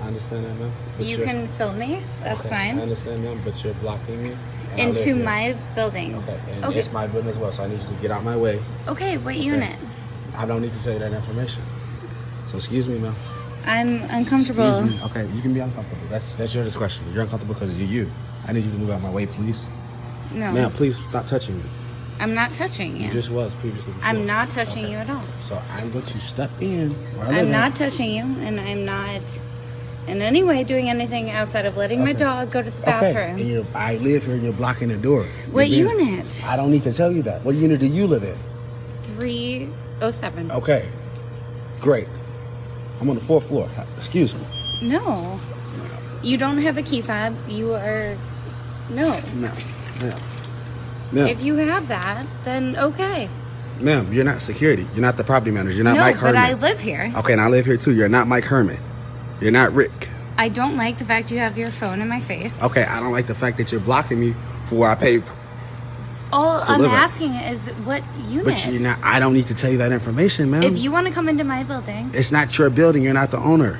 [0.00, 0.72] I understand that, ma'am.
[0.98, 2.00] But You can film me.
[2.22, 2.78] That's Okay, fine.
[2.78, 4.36] I understand, ma'am, but you're blocking me.
[4.72, 6.14] And I live Into my building.
[6.16, 6.78] Okay, and Okay.
[6.78, 8.60] it's my building as well, so I need you to get out my way.
[8.88, 9.42] Okay, what Okay.
[9.44, 9.76] unit?
[10.36, 11.62] I don't need to tell you that information.
[12.46, 13.14] So excuse me, ma'am.
[13.66, 14.88] I'm uncomfortable.
[15.06, 16.02] Okay, you can be uncomfortable.
[16.10, 17.04] That's that's your discretion.
[17.12, 18.10] You're uncomfortable because you're you.
[18.48, 19.62] I need you to move out my way, please.
[20.34, 20.50] No.
[20.50, 21.64] Ma'am, please stop touching me.
[22.18, 23.06] I'm not touching you.
[23.06, 23.92] You just was previously.
[23.92, 24.08] Before.
[24.08, 24.92] I'm not touching Okay.
[24.92, 25.22] you at all.
[25.48, 26.94] So I'm going to step in.
[27.20, 29.22] I'm not touching you, and I'm not
[30.06, 33.38] in any way doing anything outside of letting my dog go to the Okay, bathroom.
[33.38, 35.24] and you're, I live here and you're blocking the door.
[35.52, 36.44] What being- unit?
[36.44, 37.44] I don't need to tell you that.
[37.44, 38.36] What unit do you live in?
[39.18, 40.50] 307.
[40.52, 40.88] Okay,
[41.80, 42.08] great.
[43.00, 43.68] I'm on the fourth floor.
[43.96, 44.40] Excuse me.
[44.82, 45.40] No.
[46.22, 47.34] You don't have a key fob.
[47.48, 48.16] You are.
[48.90, 49.18] No.
[49.34, 49.50] No,
[50.00, 50.18] ma'am.
[51.12, 53.28] Ma'am, If you have that, then okay.
[53.80, 54.86] ma'am, you're not security.
[54.94, 55.74] You're not the property manager.
[55.76, 56.34] You're not no, Mike Herman.
[56.34, 56.58] but Herman.
[56.58, 57.12] I live here.
[57.16, 57.92] Okay, and I live here too.
[57.92, 58.78] You're not Mike Herman.
[59.42, 60.08] You're not Rick.
[60.38, 62.62] I don't like the fact you have your phone in my face.
[62.62, 64.34] Okay, I don't like the fact that you're blocking me
[64.68, 65.22] for where I pay.
[66.32, 67.02] All To I'm live at.
[67.10, 68.46] asking is what unit?
[68.46, 68.98] But you're not.
[69.02, 70.62] I don't need to tell you that information, man.
[70.62, 73.02] If you want to come into my building, it's not your building.
[73.02, 73.78] You're not the owner.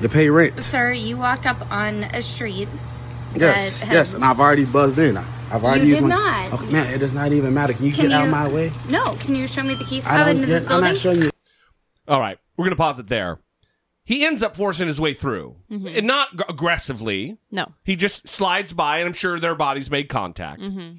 [0.00, 0.62] You pay rent.
[0.62, 2.68] sir, you walked up on a street.
[3.36, 5.18] Yes, that had- yes, and I've already buzzed in.
[5.18, 6.14] I've already You used did my.
[6.48, 6.52] not.
[6.52, 7.74] Oh, okay, man, it does not even matter.
[7.74, 8.72] Can you Can get out you- of my way?
[8.88, 10.28] No, can you show me the key I fob don't.
[10.36, 10.88] into this I'm building?
[10.88, 11.30] not showing you.
[12.08, 13.38] All right, we're going to pause it there.
[14.04, 15.98] He ends up forcing his way through, Mhm.
[15.98, 17.38] and not g- aggressively.
[17.50, 17.72] No.
[17.84, 20.62] He just slides by, and I'm sure their bodies made contact.
[20.62, 20.96] Mm-hmm.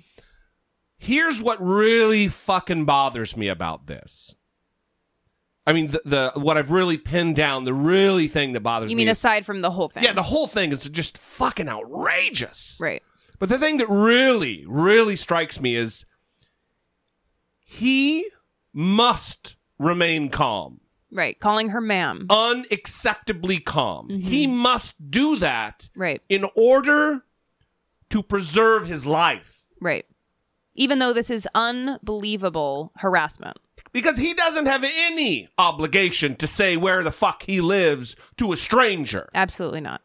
[0.98, 4.36] Here's what really fucking bothers me about this.
[5.66, 8.98] I mean, the, the what I've really pinned down, the really thing that bothers You
[8.98, 9.02] me.
[9.02, 10.04] mean is- aside from the whole thing?
[10.04, 12.78] yeah, the whole thing is just fucking outrageous.
[12.80, 13.04] Right.
[13.40, 16.06] But the thing that really, really strikes me is
[17.66, 18.28] he
[18.74, 20.81] must remain calm.
[21.12, 21.38] Right.
[21.40, 22.26] Calling her ma'am.
[22.30, 24.08] unacceptably calm.
[24.08, 24.30] Mm-hmm.
[24.30, 26.22] He must do that Right.
[26.30, 27.24] in order
[28.10, 29.66] to preserve his life.
[29.80, 30.06] Right.
[30.74, 33.58] Even though this is unbelievable harassment.
[33.94, 38.58] Because he doesn't have any obligation to say where the fuck he lives to a
[38.58, 39.30] stranger.
[39.34, 40.02] Absolutely not.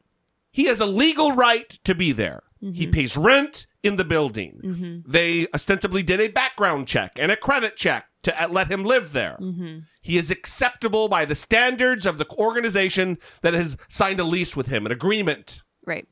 [0.51, 2.43] He has a legal right to be there.
[2.61, 2.91] He mm-hmm.
[2.91, 5.03] pays rent in the building.
[5.07, 9.13] They ostensibly did a background check and a credit check to uh, let him live
[9.13, 9.39] there.
[10.03, 14.67] He is acceptable by the standards of the organization that has signed a lease with
[14.69, 16.07] him, an agreement Right.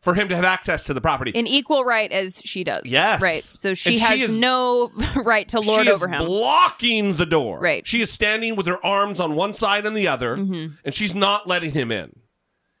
[0.00, 1.30] for him to have access to the property.
[1.32, 2.82] In equal right as she does.
[2.86, 3.20] Yes.
[3.20, 3.42] Right.
[3.42, 6.24] So she And she has is- no right to lord over him.
[6.24, 7.58] blocking the door.
[7.60, 7.86] Right.
[7.86, 10.74] She is standing with her arms on one side and the other, Mm-hmm.
[10.84, 12.12] and she's not letting him in.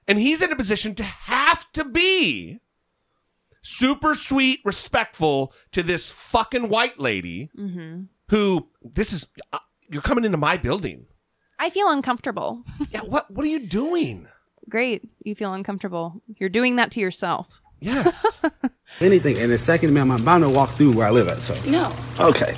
[0.06, 2.60] And he's in a position to have to be
[3.62, 8.02] super sweet, respectful to this fucking white lady Mm-hmm.
[8.30, 9.26] who this is.
[9.52, 9.58] Uh,
[9.90, 11.06] you're coming into my building.
[11.58, 12.64] I feel uncomfortable.
[12.90, 13.00] Yeah.
[13.00, 14.28] What What are you doing?
[14.68, 15.02] Great.
[15.24, 16.22] You feel uncomfortable.
[16.38, 17.60] You're doing that to yourself.
[17.80, 18.40] Yes.
[19.00, 19.38] Anything.
[19.38, 21.38] And the second, ma'am, I'm bound to walk through where I live at.
[21.38, 21.54] So.
[21.70, 21.90] No.
[22.20, 22.54] Okay.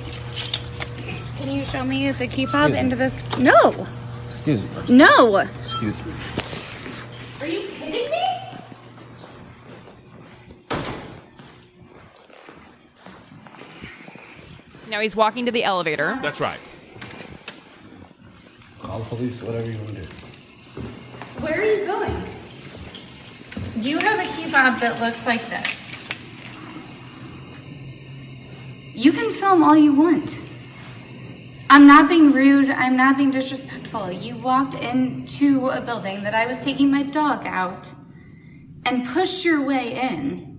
[1.39, 3.21] Can you show me the key fob into this?
[3.39, 3.87] No.
[4.27, 4.97] Excuse me.
[4.97, 5.37] No.
[5.37, 6.13] Excuse me.
[7.41, 8.25] Are you kidding me?
[14.91, 16.19] Now he's walking to the elevator.
[16.21, 16.59] That's right.
[18.81, 20.09] Call the police, whatever you want to do.
[21.39, 22.25] Where are you going?
[23.81, 25.79] Do you have a key fob that looks like this?
[28.93, 30.39] You can film all you want.
[31.71, 32.69] I'm not being rude.
[32.69, 34.11] I'm not being disrespectful.
[34.11, 37.93] You walked into a building that I was taking my dog out
[38.85, 40.50] and pushed your way in.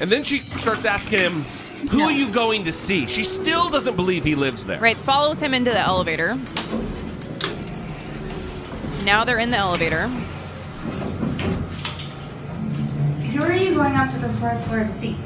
[0.00, 1.44] And then she starts asking him,
[1.90, 2.04] "Who No.
[2.06, 4.78] are you going to see?" She still doesn't believe he lives there.
[4.78, 4.96] Right.
[4.96, 6.36] Follows him into the elevator.
[9.04, 10.08] Now they're in the elevator.
[13.32, 15.16] Who are you going up to the fourth floor to see?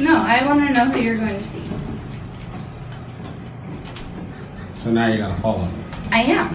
[0.00, 1.60] No, I want to know who you're going to see.
[4.74, 5.72] So now you gotta follow me.
[6.10, 6.48] I am.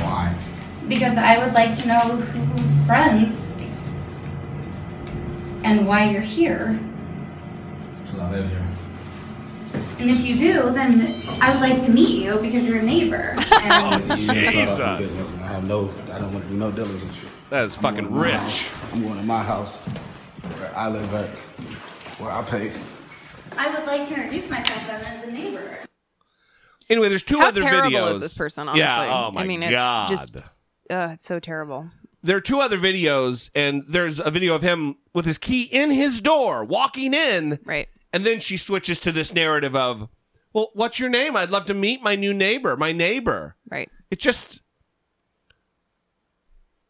[0.00, 0.34] Why?
[0.88, 3.50] Because I would like to know who's friends
[5.64, 6.78] and why you're here.
[8.04, 8.66] Because I live here.
[9.98, 13.34] And if you do, then I would like to meet you because you're a neighbor.
[13.62, 14.98] And oh, You just shut up.
[15.00, 15.34] You Jesus.
[15.34, 17.28] I have no, I don't want to do no dealings with you.
[17.50, 18.68] That is fucking I'm going to my rich.
[18.68, 18.92] house.
[18.92, 19.82] I'm going to my house
[20.60, 21.28] where I live at,
[22.18, 22.72] where I pay.
[23.56, 25.78] I would like to introduce myself then as a neighbor.
[26.88, 28.10] Anyway, there's two How other terrible videos.
[28.12, 28.80] is this person, honestly?
[28.84, 29.26] Yeah.
[29.28, 30.10] Oh my I mean, god.
[30.10, 30.46] it's just,
[30.90, 31.90] uh, it's so terrible.
[32.22, 35.90] there are two other videos, and there's a video of him with his key in
[35.90, 37.88] his door, walking in, Right.
[38.12, 40.08] and then she switches to this narrative of,
[40.52, 41.36] "Well, what's your name?
[41.36, 43.90] I'd love to meet my new neighbor, my neighbor." Right.
[44.10, 44.60] It just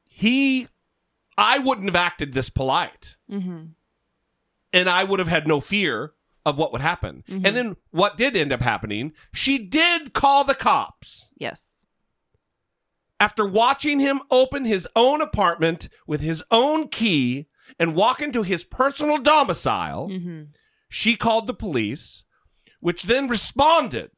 [0.05, 0.69] he,
[1.39, 3.65] I wouldn't have acted this polite, Mm-hmm.
[4.73, 6.13] and I would have had no fear
[6.45, 7.23] of what would happen.
[7.29, 7.47] Mm-hmm.
[7.47, 9.13] And then what did end up happening?
[9.33, 11.29] She did call the cops.
[11.39, 11.85] Yes.
[13.21, 17.47] after watching him open his own apartment with his own key
[17.79, 20.43] and walk into his personal domicile, Mm-hmm.
[20.89, 22.25] she called the police,
[22.81, 24.11] which then responded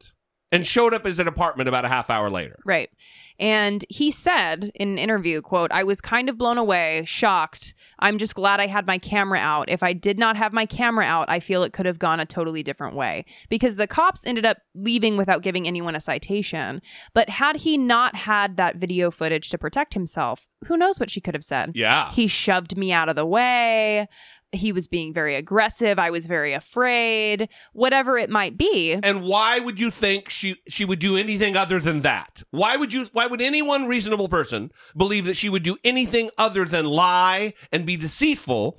[0.55, 2.57] and showed up at his apartment about a half hour later.
[2.65, 2.89] Right.
[3.37, 7.73] And he said in an interview, quote, I was kind of blown away, shocked.
[7.99, 9.69] I'm just glad I had my camera out.
[9.69, 12.25] If I did not have my camera out, I feel it could have gone a
[12.25, 13.25] totally different way.
[13.49, 16.81] Because the cops ended up leaving without giving anyone a citation.
[17.13, 21.19] But had he not had that video footage to protect himself, who knows what she
[21.19, 21.73] could have said?
[21.75, 22.11] Yeah.
[22.11, 24.07] He shoved me out of the way.
[24.55, 25.99] He was being very aggressive.
[25.99, 27.49] I was very afraid.
[27.73, 28.93] Whatever it might be.
[28.93, 32.43] And why would you think she she would do anything other than that?
[32.51, 36.29] Why would you why would any one reasonable person believe that she would do anything
[36.37, 38.77] other than lie and be deceitful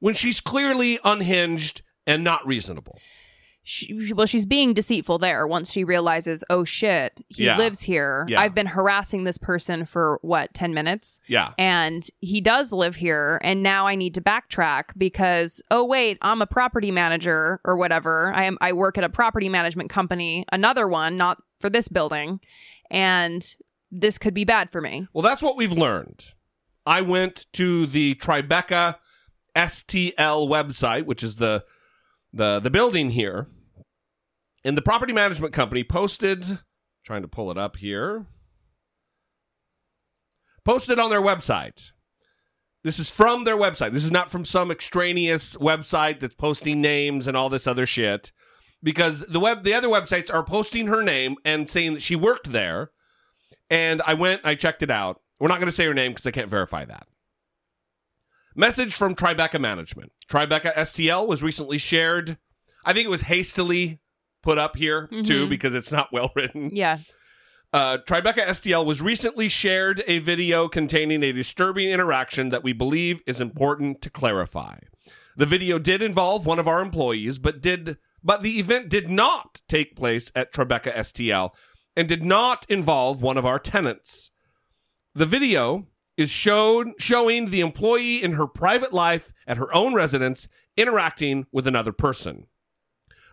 [0.00, 2.98] when she's clearly unhinged and not reasonable?
[3.64, 7.56] She, well, she's being deceitful there once she realizes, oh shit, he Yeah.
[7.56, 8.26] lives here.
[8.28, 8.40] Yeah.
[8.40, 11.20] I've been harassing this person for what, 10 minutes?
[11.28, 11.52] Yeah.
[11.58, 13.40] And he does live here.
[13.44, 18.32] And now I need to backtrack because, oh, wait, I'm a property manager or whatever.
[18.34, 22.40] I am, I work at a property management company, another one, not for this building.
[22.90, 23.54] And
[23.92, 25.06] this could be bad for me.
[25.12, 26.32] Well, that's what we've learned.
[26.84, 28.96] I went to the Tribeca
[29.54, 31.64] STL website, which is the
[32.32, 33.48] the the building here,
[34.64, 36.58] And the property management company posted,
[37.04, 38.26] trying to pull it up here,
[40.64, 41.92] posted on their website.
[42.84, 43.92] This is from their website.
[43.92, 48.32] This is not from some extraneous website that's posting names and all this other shit.
[48.82, 52.52] Because the web the other websites are posting her name and saying that she worked
[52.52, 52.90] there.
[53.70, 55.20] And I went, I checked it out.
[55.40, 57.06] We're not going to say her name because I can't verify that.
[58.54, 60.12] Message from Tribeca Management.
[60.28, 62.36] Tribeca STL was recently shared.
[62.84, 64.00] I think it was hastily
[64.42, 65.48] put up here too Mhm.
[65.48, 66.70] because it's not well written.
[66.72, 66.98] Yeah.
[67.72, 73.22] Uh, Tribeca STL was recently shared a video containing a disturbing interaction that we believe
[73.26, 74.78] is important to clarify.
[75.36, 79.62] The video did involve one of our employees, but did but the event did not
[79.68, 81.50] take place at Tribeca STL
[81.96, 84.30] and did not involve one of our tenants.
[85.14, 85.86] The video
[86.16, 91.66] is showed showing the employee in her private life at her own residence interacting with
[91.66, 92.46] another person.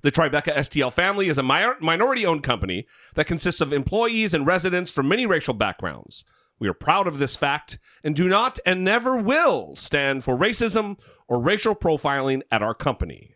[0.01, 4.47] The Tribeca STL family is a mi- minority owned company that consists of employees and
[4.47, 6.23] residents from many racial backgrounds.
[6.57, 10.99] We are proud of this fact and do not and never will stand for racism
[11.27, 13.35] or racial profiling at our company.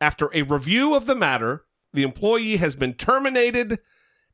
[0.00, 3.78] After a review of the matter, the employee has been terminated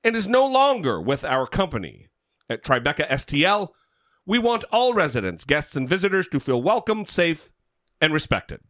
[0.04, 2.08] and is no longer with our company.
[2.48, 3.70] At Tribeca STL,
[4.28, 7.50] we want all residents, guests, and visitors to feel welcomed, safe,
[8.00, 8.60] and respected.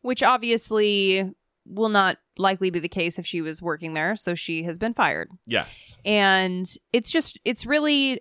[0.00, 1.30] Which obviously
[1.66, 4.16] will not likely be the case if she was working there.
[4.16, 5.30] So she has been fired.
[5.46, 5.98] Yes.
[6.04, 8.20] and it's just it's really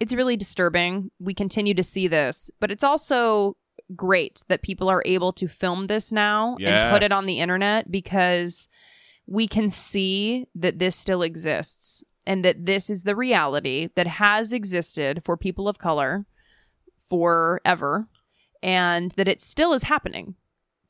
[0.00, 3.56] it's really disturbing we continue to see this but it's also
[3.96, 7.90] great that people are able to film this now and put it on the internet
[7.90, 8.68] because
[9.26, 14.52] we can see that this still exists and that this is the reality that has
[14.52, 16.26] existed for people of color
[17.08, 18.06] forever
[18.62, 20.34] and that it still is happening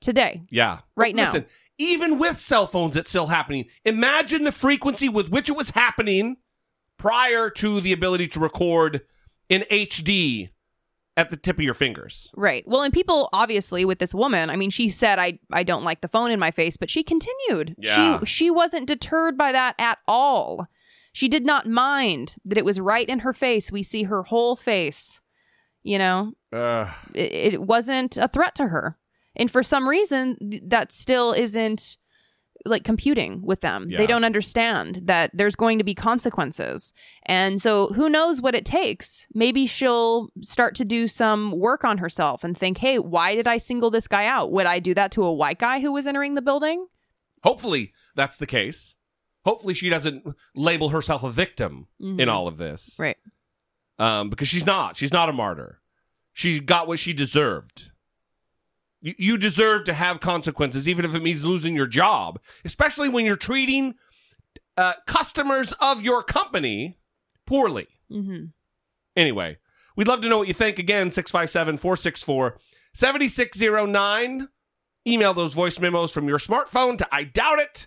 [0.01, 0.81] today Yeah.
[0.97, 1.23] Right now.
[1.23, 1.47] Listen,
[1.79, 3.67] even with cell phones, it's still happening.
[3.85, 6.39] Imagine the frequency with which it was happening
[6.99, 9.03] prior to the ability to record
[9.49, 10.51] in HD
[11.17, 12.31] at the tip of your fingers.
[12.37, 12.65] Right.
[12.67, 16.01] Well, and people obviously with this woman, I mean, she said I I don't like
[16.01, 17.77] the phone in my face, but she continued.
[17.79, 18.19] Yeah.
[18.21, 20.67] She she wasn't deterred by that at all.
[21.13, 23.73] She did not mind that it was right in her face.
[23.73, 25.21] We see her whole face.
[25.83, 26.89] You know, Ugh.
[27.15, 28.99] it, it wasn't a threat to her.
[29.37, 31.97] And for some reason, th- that still isn't
[32.65, 33.87] like computing with them.
[33.89, 33.99] Yeah.
[33.99, 36.93] They don't understand that there's going to be consequences.
[37.25, 39.27] And so who knows what it takes?
[39.33, 43.59] Maybe she'll start to do some work on herself and think, hey, why did I
[43.59, 44.53] single this guy out?
[44.53, 46.87] Would I do that to a white guy who was entering the building?
[47.45, 48.97] Hopefully, that's the case.
[49.49, 52.29] Hopefully, she doesn't label herself a victim in Mhm.
[52.29, 52.97] all of this.
[52.99, 53.17] Right.
[53.99, 54.99] Um, because she's not.
[54.99, 55.81] She's not a martyr.
[56.35, 57.91] She got what she deserved.
[59.01, 63.25] You, you deserve to have consequences, even if it means losing your job, especially when
[63.25, 63.95] you're treating
[64.77, 66.99] uh, customers of your company
[67.47, 67.89] poorly.
[68.13, 68.47] Mm-hmm.
[69.17, 69.57] Anyway,
[69.97, 70.79] we'd love to know what you think.
[70.79, 72.59] Again, 657 464
[72.93, 74.49] 7609.
[75.07, 77.87] Email those voice memos from your smartphone to I doubt it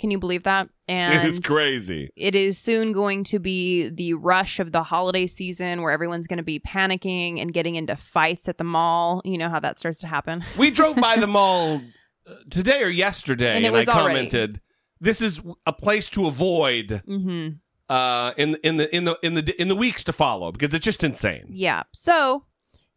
[0.00, 0.68] Can you believe that?
[0.90, 2.10] And it's crazy.
[2.16, 6.38] It is soon going to be the rush of the holiday season where everyone's going
[6.38, 9.22] to be panicking and getting into fights at the mall.
[9.24, 10.42] You know how that starts to happen.
[10.58, 11.80] We drove by the mall
[12.26, 14.60] uh, today or yesterday, And and, it was I already- commented,
[15.00, 17.48] "This is a place to avoid hmm
[17.88, 20.84] uh, in in the in the in the in the weeks to follow because it's
[20.84, 21.84] just insane." Yeah.
[21.92, 22.46] So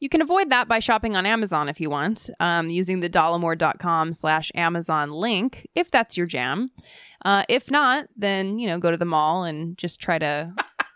[0.03, 4.11] you can avoid that by shopping on Amazon if you want, um, using the dollemore.com
[4.11, 6.71] slash Amazon link, if that's your jam.
[7.23, 10.53] Uh, if not, then, you know, go to the mall and just try to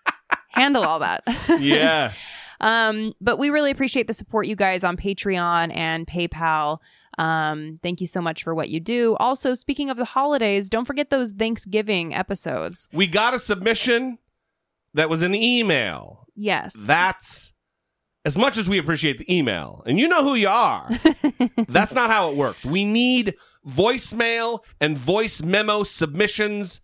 [0.49, 1.23] handle all that.
[1.59, 2.43] yes.
[2.59, 6.79] Um, but we really appreciate the support you guys on Patreon and PayPal.
[7.19, 9.15] Um, thank you so much for what you do.
[9.19, 12.89] Also, speaking of the holidays, don't forget those Thanksgiving episodes.
[12.91, 14.17] We got a submission
[14.95, 16.25] that was an email.
[16.35, 16.73] Yes.
[16.75, 17.53] That's
[18.27, 20.85] as much as we appreciate the email, and you know who you are.
[21.69, 22.65] that's not how it works.
[22.65, 26.81] We need voicemail and voice memo submissions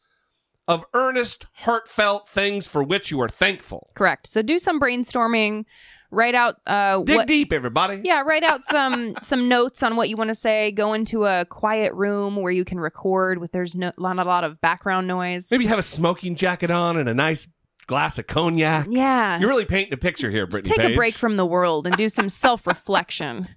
[0.70, 3.90] of earnest, heartfelt things for which you are thankful.
[3.94, 4.26] Correct.
[4.26, 5.66] So do some brainstorming.
[6.12, 8.00] Write out uh Dig what deep, everybody.
[8.06, 10.72] Yeah, write out some some notes on what you want to say.
[10.72, 14.46] Go into a quiet room where you can record with there's no not a lot
[14.46, 15.52] of background noise.
[15.52, 17.48] Maybe have a smoking jacket on and a nice
[17.88, 18.88] glass of cognac.
[18.90, 19.40] Yeah.
[19.40, 21.96] You're really painting a picture here, Just Brittany take a break from the world and
[21.96, 23.48] do some self-reflection,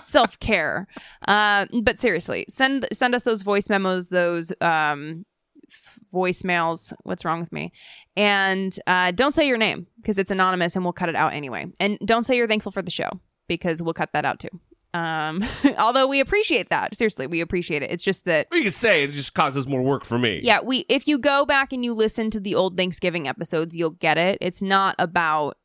[0.00, 0.86] self-care.
[1.26, 5.24] Uh, but seriously, send send us those voice memos, those um,
[6.12, 6.92] voicemails.
[7.02, 7.72] What's wrong with me?
[8.16, 11.66] And uh, don't say your name because it's anonymous and we'll cut it out anyway.
[11.80, 13.08] And don't say you're thankful for the show
[13.48, 14.48] because we'll cut that out too.
[14.96, 15.44] Um,
[15.78, 16.96] although we appreciate that.
[16.96, 17.90] Seriously, we appreciate it.
[17.90, 20.40] It's just that you can say it just causes more work for me.
[20.42, 23.90] yeah, we if you go back and you listen to the old Thanksgiving episodes, you'll
[23.90, 24.38] get it.
[24.40, 25.58] It's not about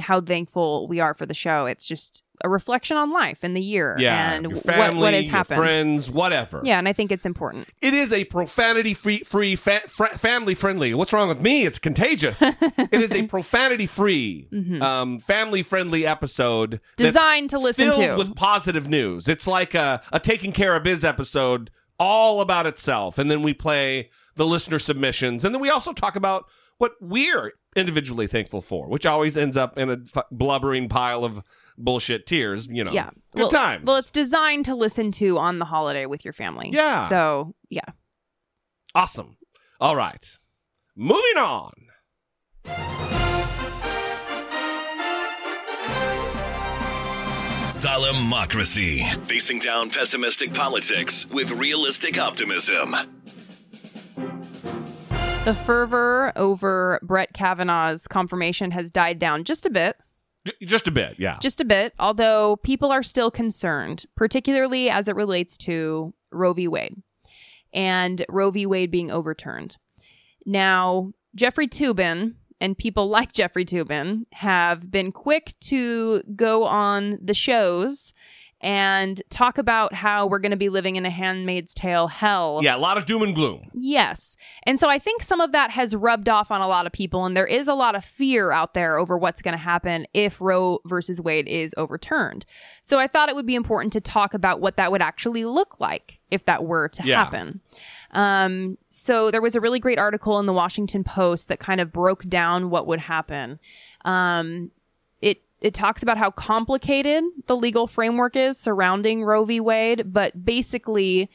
[0.00, 1.66] how thankful we are for the show.
[1.66, 5.12] It's just a reflection on life and the year Yeah, and your what family, what
[5.14, 5.58] has happened.
[5.58, 6.60] friends, whatever.
[6.64, 7.66] Yeah, and I think it's important.
[7.82, 10.94] It is a profanity free, free fa- fr- family friendly.
[10.94, 11.64] What's wrong with me?
[11.64, 12.40] It's contagious.
[12.42, 14.48] it is a profanity free,
[14.80, 17.04] um, family friendly episode Mm-hmm.
[17.04, 18.14] Designed to listen to.
[18.16, 19.26] with positive news.
[19.28, 23.52] It's like a, a taking care of biz episode, all about itself, and then we
[23.54, 26.44] play the listener submissions, and then we also talk about
[26.78, 29.96] what we're individually thankful for, which always ends up in a
[30.30, 31.42] blubbering pile of
[31.76, 32.66] bullshit tears.
[32.70, 33.10] You know, yeah.
[33.32, 33.86] good well, times.
[33.86, 36.70] Well, it's designed to listen to on the holiday with your family.
[36.72, 37.08] Yeah.
[37.08, 37.80] So, yeah.
[38.94, 39.36] Awesome.
[39.80, 40.38] All right.
[40.96, 41.72] Moving on.
[47.80, 49.14] Dollemocracy.
[49.26, 52.96] Facing down pessimistic politics with realistic optimism.
[55.44, 59.96] The fervor over Brett Kavanaugh's confirmation has died down just a bit.
[60.62, 61.38] Just a bit, yeah.
[61.40, 66.68] Just a bit, although people are still concerned, particularly as it relates to Roe v.
[66.68, 67.02] Wade
[67.72, 68.66] and Roe v.
[68.66, 69.76] Wade being overturned.
[70.44, 77.34] Now, Jeffrey Toobin and people like Jeffrey Toobin have been quick to go on the
[77.34, 78.12] shows
[78.60, 82.60] and talk about how we're going to be living in a handmaid's tale hell.
[82.62, 83.70] yeah, a lot of doom and gloom.
[83.72, 84.36] Yes.
[84.64, 87.24] And so I think some of that has rubbed off on a lot of people,
[87.24, 90.40] and there is a lot of fear out there over what's going to happen if
[90.40, 92.44] Roe versus Wade is overturned.
[92.82, 95.78] So I thought it would be important to talk about what that would actually look
[95.78, 97.22] like if that were to Yeah.
[97.24, 97.60] happen.
[98.10, 101.92] Um, so there was a really great article in the Washington Post that kind of
[101.92, 103.60] broke down what would happen.
[104.04, 104.70] Um,
[105.60, 109.60] it talks about how complicated the legal framework is surrounding Roe v.
[109.60, 111.30] Wade, but basically,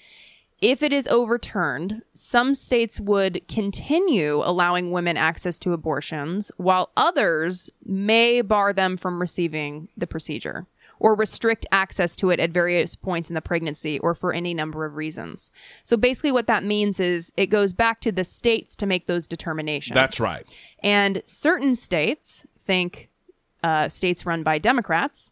[0.62, 7.70] if it is overturned, some states would continue allowing women access to abortions, while others
[7.86, 10.66] may bar them from receiving the procedure
[11.00, 14.86] or restrict access to it at various points in the pregnancy or for any number
[14.86, 15.52] of reasons.
[15.84, 19.28] So basically, what that means is it goes back to the states to make those
[19.28, 19.96] determinations.
[19.96, 20.48] That's right.
[20.82, 23.10] And certain states think
[23.64, 25.32] uh, states run by Democrats,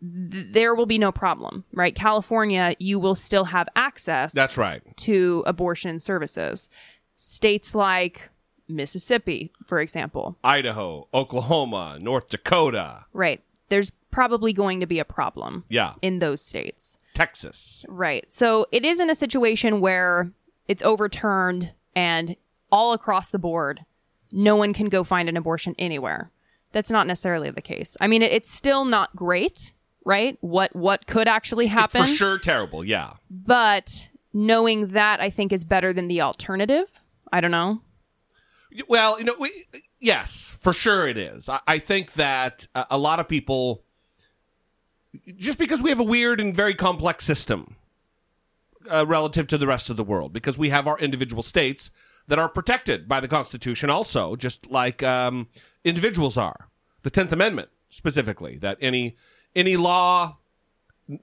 [0.00, 1.94] th- there will be no problem, right?
[1.94, 4.32] California, you will still have access.
[4.32, 4.82] That's right.
[4.98, 6.70] To abortion services.
[7.14, 8.30] States like
[8.68, 13.42] Mississippi, for example, Idaho, Oklahoma, North Dakota, right?
[13.68, 15.64] There's probably going to be a problem.
[15.68, 15.94] Yeah.
[16.02, 16.98] In those states.
[17.14, 17.84] Texas.
[17.88, 18.30] Right.
[18.30, 20.30] So it is in a situation where
[20.66, 22.36] it's overturned and
[22.72, 23.84] all across the board,
[24.32, 26.30] no one can go find an abortion anywhere.
[26.72, 27.96] That's not necessarily the case.
[28.00, 29.72] I mean, it, it's still not great,
[30.04, 30.38] right?
[30.40, 32.04] What what could actually happen?
[32.04, 32.84] For sure, terrible.
[32.84, 33.14] Yeah.
[33.28, 37.02] But knowing that, I think is better than the alternative.
[37.32, 37.80] I don't know.
[38.86, 39.50] Well, you know, we,
[39.98, 41.48] yes, for sure it is.
[41.48, 43.82] I, I think that a, a lot of people,
[45.36, 47.74] just because we have a weird and very complex system
[48.88, 51.90] uh, relative to the rest of the world, because we have our individual states
[52.28, 55.48] that are protected by the Constitution, also, just like um,
[55.84, 56.68] individuals are.
[57.02, 59.16] The Tenth Amendment, specifically, that any
[59.54, 60.36] any law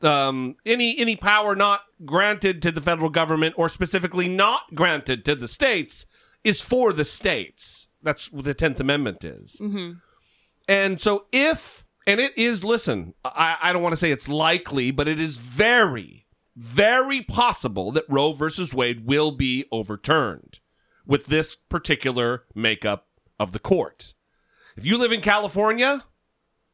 [0.01, 5.35] um, any any power not granted to the federal government or specifically not granted to
[5.35, 6.05] the states
[6.43, 7.87] is for the states.
[8.03, 9.57] That's what the Tenth Amendment is.
[9.61, 9.93] Mm-hmm.
[10.67, 14.91] And so if and it is listen, I, I don't want to say it's likely,
[14.91, 20.59] but it is very, very possible that Roe versus Wade will be overturned
[21.05, 23.07] with this particular makeup
[23.39, 24.13] of the court.
[24.77, 26.05] If you live in California,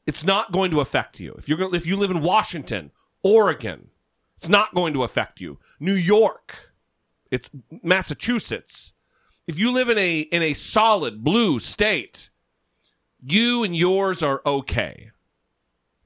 [0.06, 1.34] it's not going to affect you.
[1.38, 2.92] If you're if you live in Washington,
[3.24, 3.88] Oregon,
[4.36, 5.60] it's not going to affect you.
[5.80, 6.74] New York,
[7.32, 7.50] it's
[7.82, 8.92] Massachusetts.
[9.48, 12.30] If you live in a in a solid blue state,
[13.22, 15.12] you and yours are okay.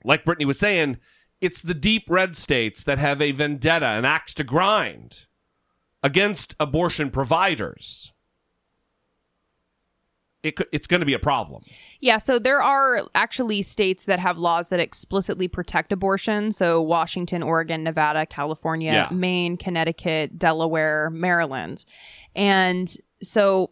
[0.04, 0.98] Like Brittany was saying,
[1.42, 5.26] it's the deep red states that have a vendetta, an axe to grind
[6.04, 8.14] against abortion providers.
[10.48, 11.62] It could, it's going to be a problem.
[12.00, 16.52] Yeah, so there are actually states that have laws that explicitly protect abortion.
[16.52, 19.10] So Washington, Oregon, Nevada, California, Yeah.
[19.16, 21.86] Maine, Connecticut, Delaware, Maryland.
[22.36, 23.72] And so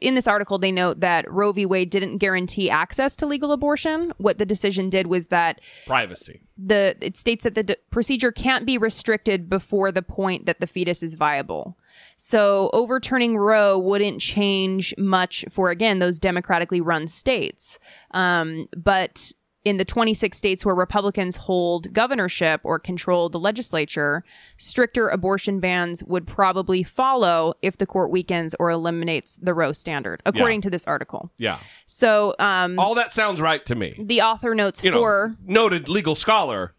[0.00, 1.66] in this article, they note that Roe v.
[1.66, 4.12] Wade didn't guarantee access to legal abortion.
[4.18, 6.40] What the decision did was that Privacy.
[6.56, 10.66] the it states that the d- procedure can't be restricted before the point that the
[10.66, 11.78] fetus is viable.
[12.16, 17.78] So overturning Roe wouldn't change much for again those democratically run states.
[18.12, 19.32] Um, but
[19.68, 24.24] in the 26 states where Republicans hold governorship or control the legislature,
[24.56, 30.22] stricter abortion bans would probably follow if the court weakens or eliminates the Roe standard,
[30.26, 30.62] according Yeah.
[30.62, 31.30] to this article.
[31.38, 31.58] Yeah.
[31.86, 33.94] So um, All that sounds right to me.
[33.98, 36.74] the author notes You know, noted legal scholar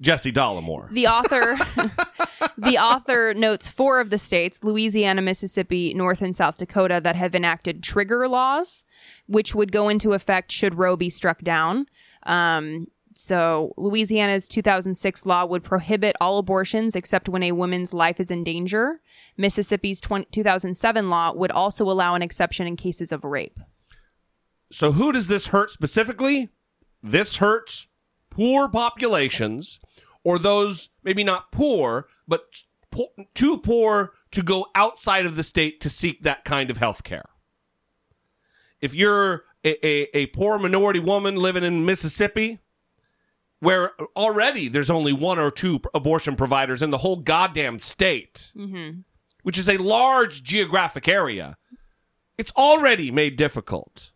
[0.00, 0.88] Jesse Dollemore.
[0.90, 1.58] The author
[2.56, 7.34] the author notes four of the states, Louisiana, Mississippi, North and South Dakota, that have
[7.34, 8.84] enacted trigger laws,
[9.26, 11.84] which would go into effect should Roe be struck down.
[12.24, 18.30] Um, so Louisiana's 2006 law would prohibit all abortions except when a woman's life is
[18.30, 19.00] in danger.
[19.36, 23.58] Mississippi's 20, 2007 law would also allow an exception in cases of rape.
[24.72, 26.48] So who does this hurt specifically?
[27.02, 27.88] This hurts
[28.30, 29.80] poor populations
[30.22, 35.80] or those maybe not poor, but po- too poor to go outside of the state
[35.80, 37.28] to seek that kind of health care.
[38.80, 42.58] If you're a, a, a poor minority woman living in Mississippi,
[43.60, 49.00] where already there's only one or two abortion providers in the whole goddamn state, Mm-hmm.
[49.42, 51.56] which is a large geographic area,
[52.38, 54.12] it's already made difficult.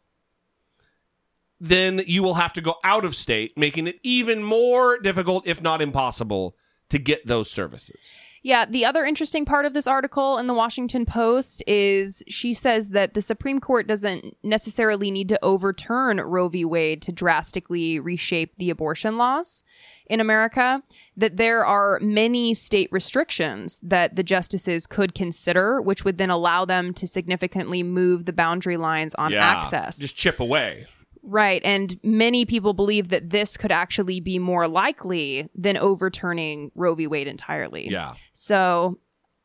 [1.61, 5.63] Then you will have to go out of state, making it even more difficult, if
[5.63, 6.57] not impossible,
[6.91, 8.19] to get those services.
[8.43, 12.91] Yeah, the other interesting part of this article in the Washington Post is she says
[12.91, 16.63] that the Supreme Court doesn't necessarily need to overturn Roe v.
[16.63, 19.65] Wade to drastically reshape the abortion laws
[20.11, 20.83] in America,
[21.17, 26.67] that there are many state restrictions that the justices could consider, which would then allow
[26.67, 29.97] them to significantly move the boundary lines on Yeah, access.
[29.97, 30.85] Just chip away.
[31.27, 31.63] Right.
[31.65, 37.07] And many people believe that this could actually be more likely than overturning Roe v.
[37.07, 37.89] Wade entirely.
[37.89, 38.15] Yeah.
[38.35, 38.99] So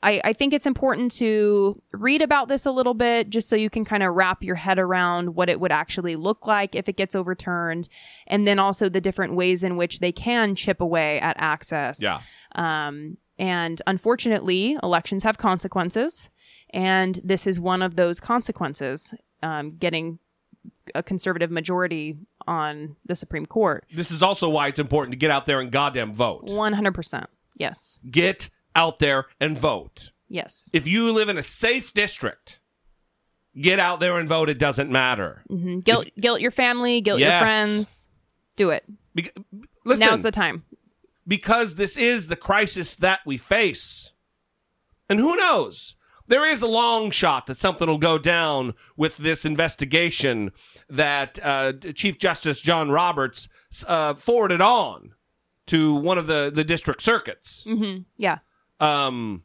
[0.04, 3.70] I, I think it's important to read about this a little bit just so you
[3.70, 6.98] can kind of wrap your head around what it would actually look like if it
[6.98, 7.88] gets overturned.
[8.28, 12.02] And then also the different ways in which they can chip away at access.
[12.02, 12.22] Yeah.
[12.56, 16.30] Um, and unfortunately, elections have consequences.
[16.72, 20.20] And this is one of those consequences um, getting
[20.96, 22.18] a conservative majority
[22.48, 23.86] on the Supreme Court.
[23.94, 26.48] This is also why it's important to get out there and goddamn vote.
[26.48, 27.26] 100%.
[27.56, 28.00] Yes.
[28.10, 30.12] Get out there and vote.
[30.28, 30.70] Yes.
[30.74, 32.60] If you live in a safe district,
[33.60, 34.50] get out there and vote.
[34.50, 35.44] It doesn't matter.
[35.50, 37.32] hmm Guilt, guilt your family, guilt Yes.
[37.32, 38.08] your friends.
[38.56, 38.84] Do it.
[39.16, 39.32] Be-
[39.86, 40.64] listen, Now's the time.
[41.28, 44.12] because this is the crisis that we face.
[45.10, 45.96] And who knows?
[46.30, 50.52] There is a long shot that something will go down with this investigation
[50.90, 53.50] that uh, Chief Justice John Roberts
[53.88, 55.14] uh, forwarded on
[55.66, 57.64] to one of the, the district circuits.
[57.66, 58.38] hmm Yeah.
[58.80, 59.44] Um,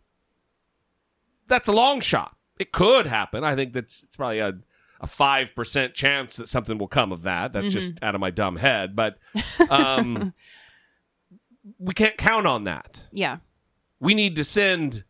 [1.49, 2.37] that's a long shot.
[2.59, 3.45] It could happen.
[3.45, 4.55] I think that's it's probably a
[5.01, 7.53] a five percent chance that something will come of that.
[7.53, 9.18] That's just out of my dumb head, but
[9.70, 10.32] um,
[11.78, 13.05] we can't count on that.
[13.11, 13.39] Yeah.
[14.01, 15.05] We need to send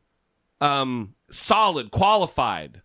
[0.61, 2.83] um, solid, qualified,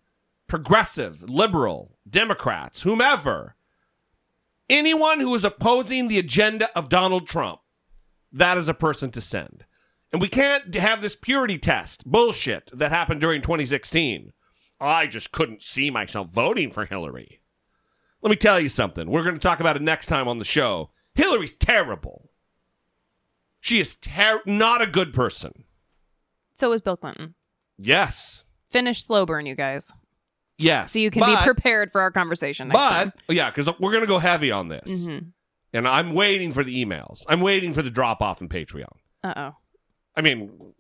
[0.48, 3.56] progressive, liberal, Democrats, whomever,
[4.70, 7.62] anyone who is opposing the agenda of Donald Trump.
[8.32, 9.66] That is a person to send.
[10.12, 14.34] And we can't have this purity test bullshit that happened during 2016.
[14.80, 17.42] I just couldn't see myself voting for Hillary.
[18.22, 19.10] Let me tell you something.
[19.10, 20.92] We're going to talk about it next time on the show.
[21.14, 22.30] Hillary's terrible.
[23.60, 25.66] She is ter- not a good person.
[26.54, 27.36] So is Bill Clinton.
[27.80, 28.44] Yes.
[28.70, 29.92] Finish slow burn, you guys.
[30.58, 30.92] Yes.
[30.92, 33.14] So you can but, be prepared for our conversation next But time.
[33.30, 34.90] yeah, because we're going to go heavy on this.
[34.92, 35.32] Mhm.
[35.74, 37.24] And I'm waiting for the emails.
[37.30, 38.92] I'm waiting for the drop off in Patreon.
[39.24, 39.56] Uh oh.
[40.16, 40.74] I mean,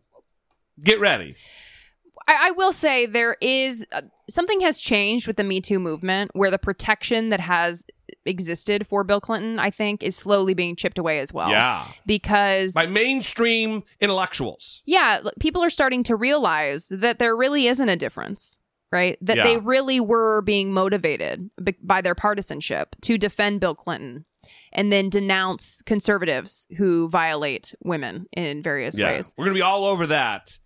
[0.84, 1.36] get ready.
[2.28, 6.32] I, I will say there is uh, something has changed with the Me Too movement
[6.34, 7.86] where the protection that has
[8.26, 11.49] existed for Bill Clinton, I think, is slowly being chipped away as well.
[11.49, 11.86] Yeah.
[12.05, 14.82] Because By mainstream intellectuals.
[14.86, 18.60] yeah, people are starting to realize that there really isn't a difference,
[18.91, 19.18] right?
[19.22, 19.43] That Yeah.
[19.43, 21.49] they really were being motivated
[21.82, 24.26] by their partisanship to defend Bill Clinton
[24.72, 29.12] and then denounce conservatives who violate women in various Yeah.
[29.12, 29.34] ways.
[29.38, 30.57] We're going to be all over that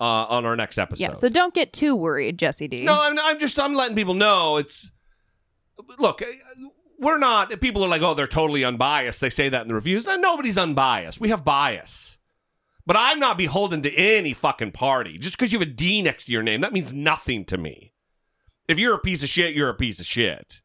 [0.00, 1.02] uh, on our next episode.
[1.02, 2.82] Yeah, so don't get too worried, Jesse D.
[2.84, 4.90] No, I'm, I'm just I'm letting people know it's
[5.98, 6.22] look,
[7.00, 7.60] we're not.
[7.60, 9.20] People are like, oh, they're totally unbiased.
[9.20, 10.06] They say that in the reviews.
[10.06, 11.20] No, nobody's unbiased.
[11.20, 12.18] We have bias.
[12.86, 15.16] But I'm not beholden to any fucking party.
[15.18, 17.92] Just because you have a D next to your name, that means nothing to me.
[18.68, 20.60] If you're a piece of shit, you're a piece of shit.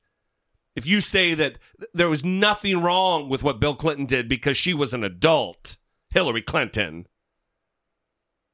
[0.75, 1.57] If you say that
[1.93, 5.77] there was nothing wrong with what Bill Clinton did because she was an adult,
[6.09, 7.07] Hillary Clinton,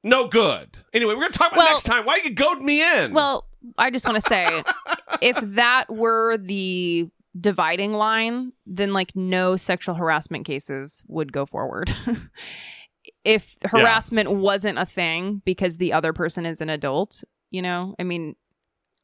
[0.04, 0.78] no good.
[0.94, 2.06] Anyway, we're going to talk about Well- next time.
[2.06, 3.14] Why you goad me in?
[3.14, 4.64] Well, I just want to say
[5.22, 7.10] if that were the
[7.40, 11.94] dividing line, then like no sexual harassment cases would go forward.
[13.24, 17.96] if harassment wasn't a thing because the other person is an adult, you know?
[18.00, 18.36] I mean,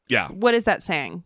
[0.08, 1.24] yeah, what is that saying?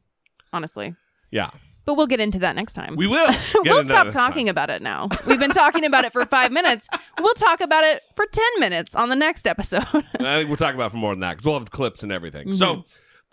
[0.53, 0.95] Honestly.
[1.31, 1.51] yeah.
[1.85, 2.95] But we'll get into that next time.
[2.95, 3.27] We will.
[3.65, 5.09] We'll stop talking about it now.
[5.27, 6.89] We've been talking about it for five minutes.
[7.19, 9.83] We'll talk about it for 10 minutes on the next episode.
[9.93, 12.13] I think we'll talk about it for more than that because we'll have clips and
[12.13, 12.49] everything.
[12.51, 12.55] Mhm.
[12.55, 12.85] So,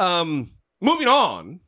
[0.03, 0.49] um,
[0.81, 1.59] moving on.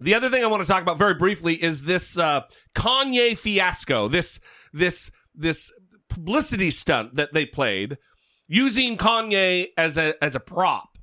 [0.00, 2.42] The other thing I want to talk about very briefly is this uh,
[2.74, 4.08] Kanye fiasco.
[4.08, 4.40] This
[4.72, 5.72] this this
[6.08, 7.98] publicity stunt that they played
[8.48, 10.98] using Kanye as a as a prop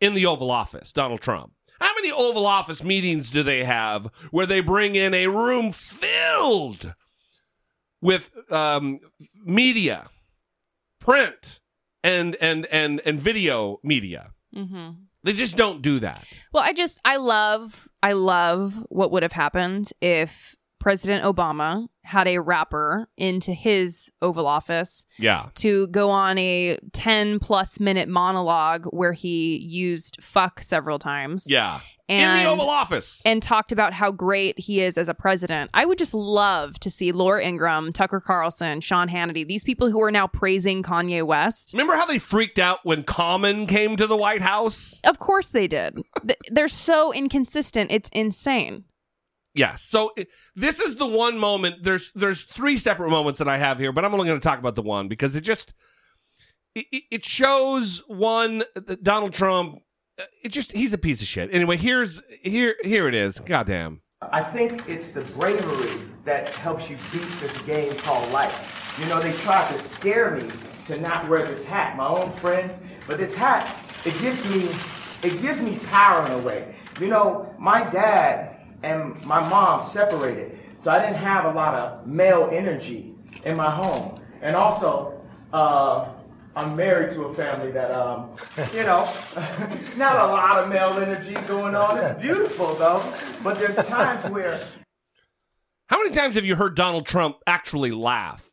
[0.00, 0.92] in the Oval Office.
[0.92, 1.52] Donald Trump.
[1.80, 6.94] How many Oval Office meetings do they have where they bring in a room filled
[8.00, 9.00] with um,
[9.44, 10.08] media,
[11.00, 11.60] print,
[12.04, 14.32] and and and and video media?
[14.54, 14.90] mm-hmm.
[15.24, 16.24] They just don't do that.
[16.52, 22.28] Well, I just I love I love what would have happened if President Obama had
[22.28, 25.46] a rapper into his Oval Office Yeah.
[25.56, 31.44] to go on a 10 plus minute monologue where he used fuck several times.
[31.48, 31.80] Yeah.
[32.08, 33.20] And, in the Oval Office.
[33.26, 35.70] And talked about how great he is as a president.
[35.74, 40.00] I would just love to see Laura Ingraham, Tucker Carlson, Sean Hannity, these people who
[40.00, 41.72] are now praising Kanye West.
[41.72, 45.00] Remember how they freaked out when Common came to the White House?
[45.04, 45.98] Of course they did.
[46.48, 47.90] They're so inconsistent.
[47.90, 48.84] It's insane.
[49.56, 49.82] Yes.
[49.82, 50.12] So
[50.54, 51.82] this is the one moment.
[51.82, 54.58] There's there's three separate moments that I have here, but I'm only going to talk
[54.58, 55.74] about the one because it just
[56.74, 59.78] it, it- shows one that Donald Trump.
[60.20, 61.48] uh, It just he's a piece of shit.
[61.52, 63.40] Anyway, here's here here it is.
[63.40, 64.02] Goddamn.
[64.22, 68.98] I think it's the bravery that helps you beat this game called life.
[69.02, 70.48] You know, they tried to scare me
[70.86, 73.66] to not wear this hat, my own friends, but this hat,
[74.04, 74.68] it gives me
[75.22, 76.74] it gives me power in a way.
[77.00, 82.06] You know, my dad and my mom separated, so I didn't have a lot of
[82.06, 83.14] male energy
[83.44, 84.14] in my home.
[84.42, 85.20] And also,
[85.52, 86.08] uh,
[86.54, 88.30] I'm married to a family that, um,
[88.74, 89.08] you know,
[89.96, 91.98] not a lot of male energy going on.
[91.98, 93.02] It's beautiful though,
[93.42, 94.58] but there's times where
[95.88, 98.44] How many times have you heard Donald Trump actually laugh?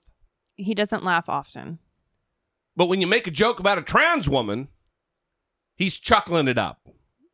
[0.56, 1.80] He doesn't laugh often.
[2.76, 4.68] But when you make a joke about a trans woman,
[5.76, 6.80] he's chuckling it up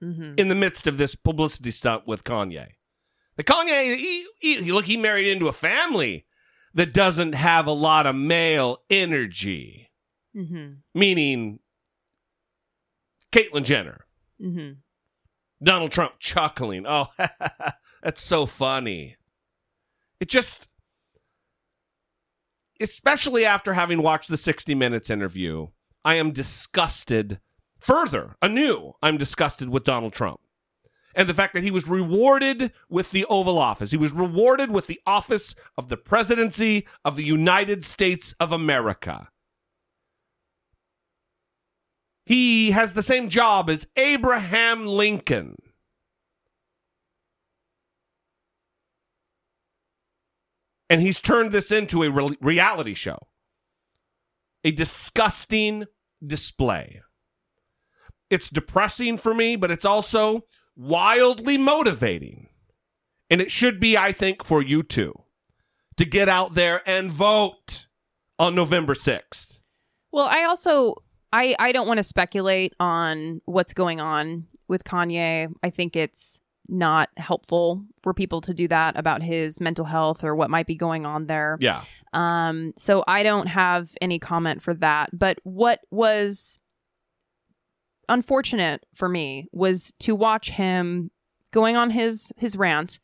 [0.02, 0.36] Mm-hmm.
[0.38, 2.68] in the midst of this publicity stunt with Kanye.
[3.40, 6.26] The Kanye, he, he, look, he married into a family
[6.74, 9.86] that doesn't have a lot of male energy,
[10.36, 10.74] Mm-hmm.
[10.94, 11.60] meaning
[13.32, 14.06] Caitlyn Jenner,
[14.44, 14.74] Mm-hmm.
[15.64, 16.84] Donald Trump chuckling.
[16.86, 17.08] Oh,
[18.04, 19.16] that's so funny.
[20.20, 20.68] It just,
[22.82, 25.68] especially after having watched the 60 Minutes interview,
[26.04, 27.40] I am disgusted
[27.80, 28.96] further, anew.
[29.02, 30.42] I'm disgusted with Donald Trump.
[31.16, 33.91] And the fact that he was rewarded with the Oval Office.
[33.91, 39.30] He was rewarded with the office of the presidency of the United States of America.
[42.26, 45.55] He has the same job as Abraham Lincoln.
[50.91, 53.18] And he's turned this into a re- reality show.
[54.64, 55.86] A disgusting
[56.26, 57.01] display.
[58.30, 60.43] It's depressing for me, but it's also
[60.80, 62.48] wildly motivating.
[63.30, 65.14] And it should be, I think, for you too
[65.98, 67.86] to get out there and vote
[68.40, 69.60] on November 6th.
[70.12, 70.96] Well, I also
[71.32, 75.54] I I don't want to speculate on what's going on with Kanye.
[75.62, 80.36] I think it's not helpful for people to do that about his mental health or
[80.36, 81.58] what might be going on there.
[81.60, 81.84] Yeah.
[82.14, 86.60] Um so I don't have any comment for that, but what was
[88.10, 91.12] unfortunate for me was to watch him
[91.51, 92.99] going on his his rant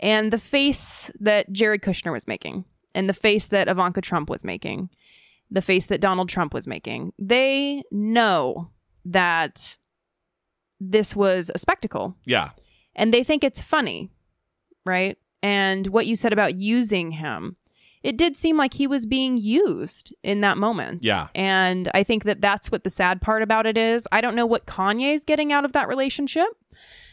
[0.00, 2.64] and the face that Jared Kushner was making
[2.94, 4.88] and the face that Ivanka Trump was making
[5.50, 7.12] the face that Donald Trump was making.
[7.18, 8.70] They know
[9.06, 9.76] that
[10.80, 12.50] this was a spectacle Yeah.
[12.94, 14.10] and they think it's funny,
[14.84, 15.16] right?
[15.42, 17.56] And what you said about using him,
[18.02, 21.04] it did seem like he was being used in that moment.
[21.04, 21.28] Yeah.
[21.34, 24.06] And I think that that's what the sad part about it is.
[24.12, 26.48] I don't know what Kanye's getting out of that relationship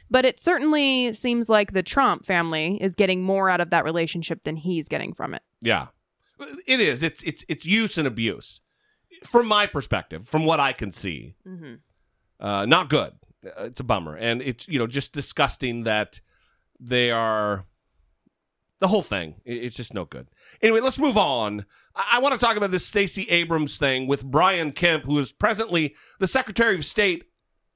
[0.09, 4.43] But it certainly seems like the Trump family is getting more out of that relationship
[4.43, 5.41] than he's getting from it.
[5.61, 5.87] Yeah.
[6.67, 7.01] It is.
[7.01, 8.61] It's it's it's use and abuse.
[9.23, 11.35] From my perspective, from what I can see.
[11.47, 11.75] Mm-hmm.
[12.39, 13.13] Uh, not good.
[13.45, 14.15] Uh, It's a bummer.
[14.15, 16.19] And it's, you know, just disgusting that
[16.79, 17.65] they are
[18.85, 19.33] the whole thing.
[19.45, 20.27] It's just no good.
[20.61, 21.65] Anyway, let's move on.
[21.95, 25.31] I, I want to talk about this Stacey Abrams thing with Brian Kemp, who is
[25.31, 27.23] presently the Secretary of State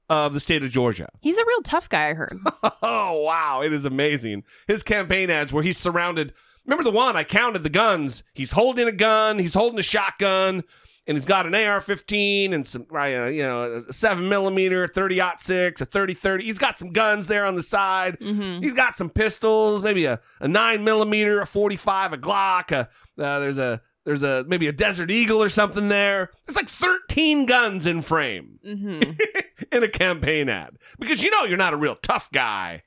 [0.08, 1.08] of the state of Georgia.
[1.20, 2.38] He's a real tough guy, I heard.
[2.82, 3.60] Oh, wow.
[3.62, 4.44] It is amazing.
[4.68, 6.32] His campaign ads where he's surrounded.
[6.64, 7.16] Remember the one?
[7.16, 8.22] I counted the guns.
[8.32, 10.62] He's holding a gun, he's holding a shotgun,
[11.10, 14.86] and he's got an AR 15 and some, right, uh, you know, a 7 millimeter,
[14.86, 16.44] 30 6, a 30 30.
[16.44, 18.16] He's got some guns there on the side.
[18.62, 22.70] He's got some pistols, maybe a, a 9 millimeter, a 45, a Glock.
[22.70, 22.88] A,
[23.20, 23.82] uh, there's a.
[24.06, 26.30] There's a maybe a Desert Eagle or something there.
[26.48, 29.12] It's like 13 guns in frame Mm-hmm.
[29.76, 32.82] in a campaign ad because you know you're not a real tough guy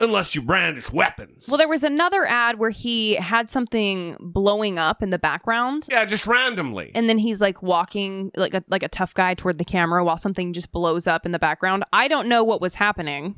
[0.00, 1.46] unless you brandish weapons.
[1.48, 5.86] Well, there was another ad where he had something blowing up in the background.
[5.90, 6.92] Yeah, just randomly.
[6.94, 10.18] And then he's like walking like a like a tough guy toward the camera while
[10.18, 11.84] something just blows up in the background.
[11.92, 13.36] I don't know what was happening.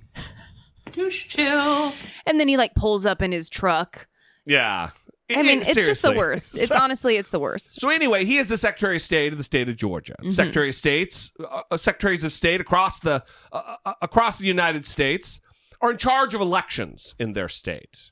[0.92, 1.92] Just chill.
[2.26, 4.08] And then he like pulls up in his truck.
[4.44, 4.90] Yeah.
[5.32, 6.56] I mean, it's just the worst.
[6.58, 7.80] It's So- honestly, it's the worst.
[7.80, 10.16] So anyway, he is the Secretary of State of the state of Georgia.
[10.28, 14.84] Secretary of States, uh, uh, secretaries of state across the uh, uh, across the United
[14.84, 15.38] States
[15.80, 18.10] are in charge of elections in their state,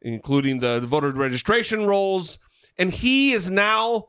[0.00, 2.38] including the, the voter registration rolls.
[2.78, 4.08] And he is now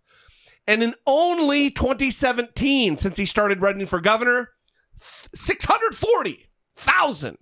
[0.67, 4.49] And in only 2017, since he started running for governor,
[5.35, 7.39] 640,000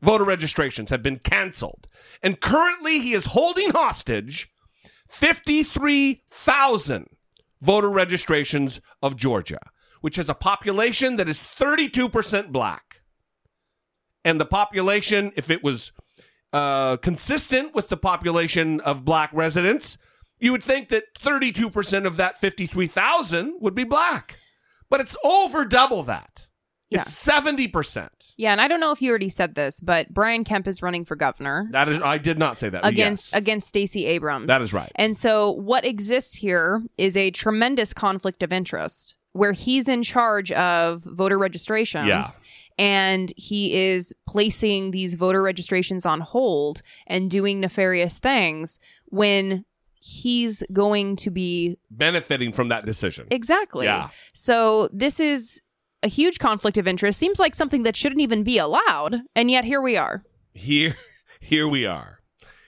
[0.00, 1.88] voter registrations have been canceled.
[2.22, 4.48] And currently, he is holding hostage
[5.08, 7.08] 53,000
[7.60, 9.58] voter registrations of Georgia,
[10.00, 13.00] which has a population that is 32% black.
[14.24, 15.92] And the population, if it was
[16.52, 19.98] uh, consistent with the population of black residents,
[20.38, 24.38] you would think that 32% of that 53,000 would be black.
[24.90, 26.47] But it's over double that.
[26.90, 28.08] It's 70%.
[28.36, 31.04] Yeah, and I don't know if you already said this, but Brian Kemp is running
[31.04, 32.86] for governor That is I did not say that.
[32.86, 33.38] against Yes.
[33.38, 34.46] against Stacey Abrams.
[34.46, 34.90] That is right.
[34.94, 40.50] And so what exists here is a tremendous conflict of interest where he's in charge
[40.52, 42.26] of voter registrations Yeah.
[42.78, 49.64] and he is placing these voter registrations on hold and doing nefarious things when
[50.00, 53.26] he's going to be benefiting from that decision.
[53.30, 53.84] Exactly.
[53.86, 54.08] Yeah.
[54.32, 55.60] So this is
[56.02, 57.18] a huge conflict of interest.
[57.18, 60.24] Seems like something that shouldn't even be allowed, and yet here we are.
[60.52, 60.96] Here
[61.40, 62.20] here we are.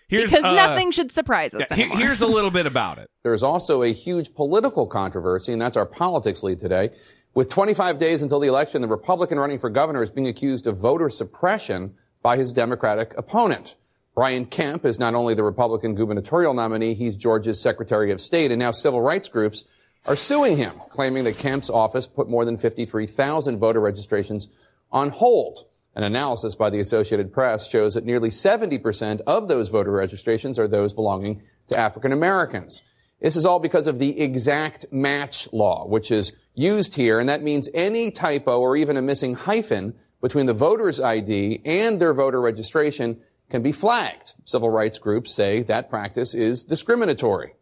[0.08, 1.98] Here's, because uh, nothing should surprise us yeah, anymore.
[1.98, 3.08] here's a little bit about it.
[3.22, 6.90] There's also a huge political controversy, and that's our politics lead today.
[7.32, 10.78] With 25 days until the election, the Republican running for governor is being accused of
[10.78, 13.76] voter suppression by his Democratic opponent.
[14.16, 18.58] Brian Kemp is not only the Republican gubernatorial nominee, he's Georgia's Secretary of State, and
[18.58, 19.62] now civil rights groups
[20.06, 24.48] are suing him, claiming that Kemp's office put more than 53,000 voter registrations
[24.90, 25.66] on hold.
[25.94, 30.68] An analysis by the Associated Press shows that nearly 70% of those voter registrations are
[30.68, 32.82] those belonging to African Americans.
[33.20, 37.42] This is all because of the exact match law, which is used here, and that
[37.42, 42.40] means any typo or even a missing hyphen between the voter's ID and their voter
[42.40, 43.20] registration
[43.50, 44.34] can be flagged.
[44.44, 47.54] Civil rights groups say that practice is discriminatory.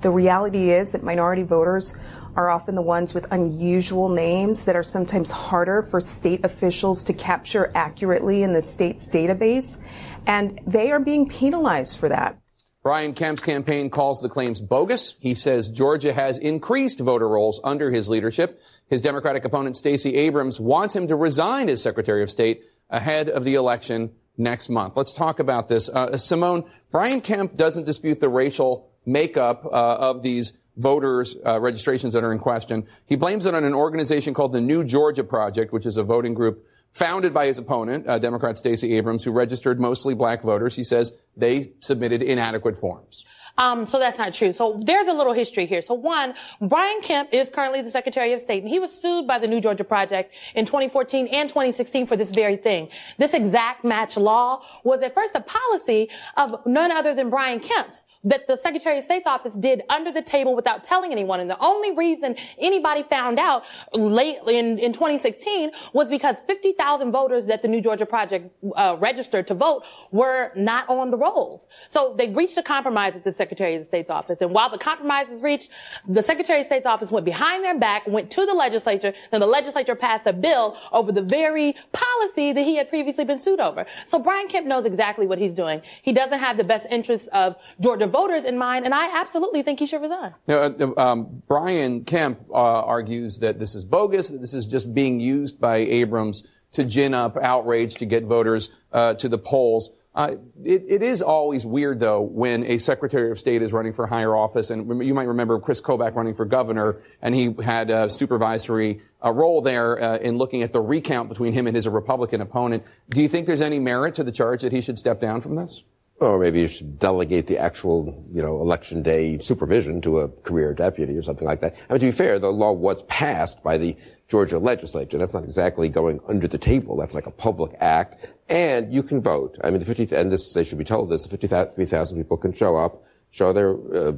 [0.00, 1.96] The reality is that minority voters
[2.36, 7.12] are often the ones with unusual names that are sometimes harder for state officials to
[7.12, 9.76] capture accurately in the state's database,
[10.24, 12.38] and they are being penalized for that.
[12.84, 15.16] Brian Kemp's campaign calls the claims bogus.
[15.18, 18.62] He says Georgia has increased voter rolls under his leadership.
[18.88, 23.42] His Democratic opponent, Stacey Abrams, wants him to resign as Secretary of State ahead of
[23.42, 24.96] the election next month.
[24.96, 25.88] Let's talk about this.
[25.88, 32.14] Uh, Simone, Brian Kemp doesn't dispute the racial makeup uh, of these voters' uh, registrations
[32.14, 32.86] that are in question.
[33.06, 36.34] He blames it on an organization called the New Georgia Project, which is a voting
[36.34, 40.76] group founded by his opponent, uh, Democrat Stacey Abrams, who registered mostly black voters.
[40.76, 43.24] He says they submitted inadequate forms.
[43.58, 44.52] Um, so that's not true.
[44.52, 45.82] So there's a little history here.
[45.82, 49.38] So one, Brian Kemp is currently the Secretary of State, and he was sued by
[49.38, 52.88] the New Georgia Project in 2014 and 2016 for this very thing.
[53.18, 58.04] This exact match law was at first a policy of none other than Brian Kemp's
[58.24, 61.40] that the Secretary of State's office did under the table without telling anyone.
[61.40, 63.62] And the only reason anybody found out
[63.92, 69.46] late in, in 2016 was because 50,000 voters that the New Georgia Project uh, registered
[69.46, 71.68] to vote were not on the rolls.
[71.88, 74.40] So they reached a compromise with the Secretary of State's office.
[74.40, 75.70] And while the compromise was reached,
[76.08, 79.46] the Secretary of State's office went behind their back, went to the legislature, and the
[79.46, 83.86] legislature passed a bill over the very policy that he had previously been sued over.
[84.06, 85.82] So Brian Kemp knows exactly what he's doing.
[86.02, 89.78] He doesn't have the best interests of Georgia voters in mind, and I absolutely think
[89.78, 90.34] he should resign.
[90.48, 95.20] Uh, um, Brian Kemp uh, argues that this is bogus, that this is just being
[95.20, 99.90] used by Abrams to gin up outrage to get voters uh, to the polls.
[100.14, 100.34] Uh,
[100.64, 104.34] it, it is always weird, though, when a Secretary of State is running for higher
[104.34, 109.00] office, and you might remember Chris Kobach running for governor, and he had a supervisory
[109.24, 112.82] uh, role there uh, in looking at the recount between him and his Republican opponent.
[113.10, 115.54] Do you think there's any merit to the charge that he should step down from
[115.54, 115.84] this?
[116.20, 120.74] Or maybe you should delegate the actual, you know, election day supervision to a career
[120.74, 121.76] deputy or something like that.
[121.88, 123.96] I mean, to be fair, the law was passed by the
[124.26, 125.16] Georgia legislature.
[125.16, 126.96] That's not exactly going under the table.
[126.96, 128.16] That's like a public act.
[128.48, 129.58] And you can vote.
[129.62, 132.52] I mean, the 50, and this, they should be told this, the 53,000 people can
[132.52, 134.12] show up, show their, uh,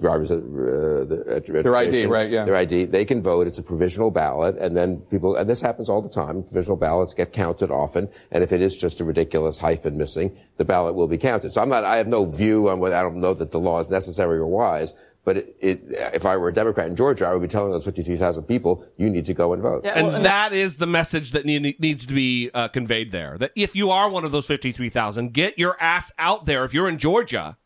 [0.00, 2.44] driver's uh, the, uh, Their ID, right, yeah.
[2.44, 2.86] Their ID.
[2.86, 3.46] They can vote.
[3.46, 6.42] It's a provisional ballot, and then people, and this happens all the time.
[6.42, 10.64] Provisional ballots get counted often, and if it is just a ridiculous hyphen missing, the
[10.64, 11.52] ballot will be counted.
[11.52, 13.80] So I'm not, I have no view on whether, I don't know that the law
[13.80, 15.80] is necessary or wise, but it, it,
[16.14, 19.10] if I were a Democrat in Georgia, I would be telling those 53,000 people, you
[19.10, 19.84] need to go and vote.
[19.84, 23.36] and that is the message that need, needs to be uh, conveyed there.
[23.36, 26.88] That if you are one of those 53,000, get your ass out there if you're
[26.88, 27.58] in Georgia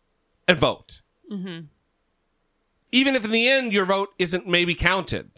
[0.48, 1.02] and vote.
[1.30, 1.66] Mm-hmm.
[2.94, 5.32] Even if in the end your vote isn't maybe counted.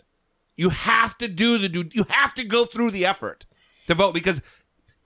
[0.56, 3.46] You have to do the do you have to go through the effort
[3.86, 4.42] to vote because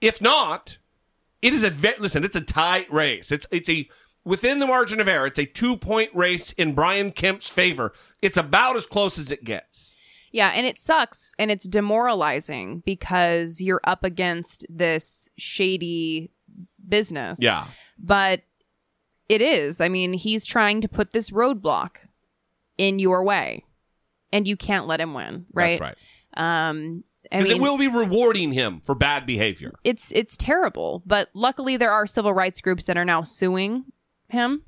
[0.01, 0.77] if not,
[1.41, 3.31] it is a listen, it's a tight race.
[3.31, 3.87] It's it's a
[4.25, 7.93] within the margin of error, it's a two-point race in Brian Kemp's favor.
[8.21, 9.95] It's about as close as it gets.
[10.33, 16.31] Yeah, and it sucks and it's demoralizing because you're up against this shady
[16.85, 17.39] business.
[17.41, 17.67] Yeah.
[17.97, 18.41] But
[19.29, 19.79] it is.
[19.79, 22.07] I mean, he's trying to put this roadblock
[22.77, 23.63] in your way
[24.33, 25.79] and you can't let him win, right?
[25.79, 25.95] That's
[26.35, 26.67] right.
[26.69, 29.73] Um Because it will be rewarding him for bad behavior.
[29.83, 33.85] it's it's terrible, but luckily there are civil rights groups that are now suing
[34.29, 34.63] him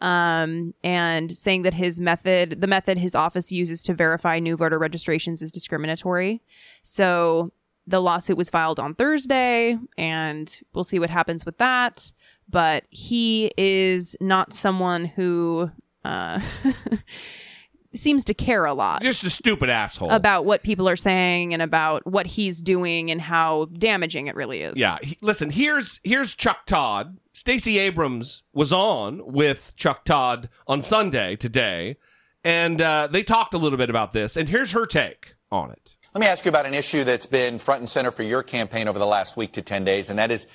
[0.00, 4.78] um and saying that his method the method his office uses to verify new voter
[4.78, 6.40] registrations is discriminatory.
[6.82, 7.52] So
[7.86, 12.12] the lawsuit was filed on Thursday and we'll see what happens with that,
[12.48, 15.70] but he is not someone who
[16.08, 16.40] uh
[17.94, 20.10] seems to care a lot Just a stupid asshole.
[20.10, 24.60] about what people are saying and about what he's doing and how damaging it really
[24.62, 24.76] is.
[24.76, 27.18] Yeah, he- listen, here's here's Chuck Todd.
[27.32, 31.96] Stacey Abrams was on with Chuck Todd on Sunday today,
[32.44, 34.36] and uh, they talked a little bit about this.
[34.36, 35.94] And here's her take on it.
[36.14, 38.88] Let me ask you about an issue that's been front and center for your campaign
[38.88, 40.46] over the last week to 10 days, and that is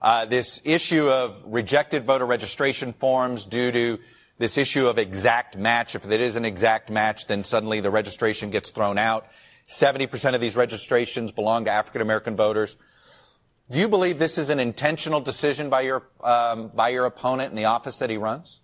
[0.00, 3.98] uh, this issue of rejected voter registration forms due to
[4.38, 5.94] this issue of exact match.
[5.94, 9.26] If it is an exact match, then suddenly the registration gets thrown out.
[9.66, 12.76] 70% of these registrations belong to African American voters.
[13.70, 17.56] Do you believe this is an intentional decision by your, um, by your opponent in
[17.56, 18.62] the office that he runs?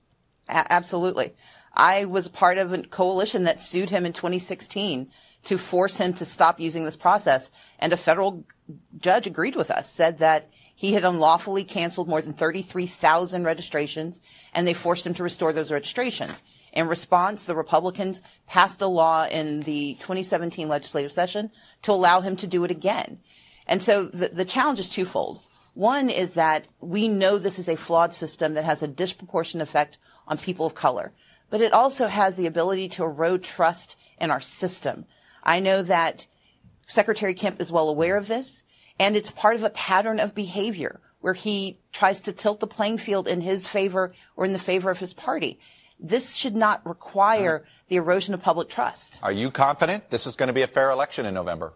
[0.48, 1.34] A- absolutely.
[1.74, 5.10] I was part of a coalition that sued him in 2016
[5.44, 7.50] to force him to stop using this process.
[7.78, 8.46] And a federal
[8.98, 10.48] judge agreed with us, said that
[10.84, 14.20] he had unlawfully canceled more than 33,000 registrations,
[14.52, 16.42] and they forced him to restore those registrations.
[16.74, 22.36] In response, the Republicans passed a law in the 2017 legislative session to allow him
[22.36, 23.18] to do it again.
[23.66, 25.42] And so the, the challenge is twofold.
[25.72, 29.96] One is that we know this is a flawed system that has a disproportionate effect
[30.28, 31.12] on people of color,
[31.48, 35.06] but it also has the ability to erode trust in our system.
[35.42, 36.26] I know that
[36.86, 38.64] Secretary Kemp is well aware of this,
[38.98, 42.98] and it's part of a pattern of behavior where he tries to tilt the playing
[42.98, 45.58] field in his favor or in the favor of his party.
[45.98, 49.20] This should not require the erosion of public trust.
[49.22, 51.72] Are you confident this is going to be a fair election in November?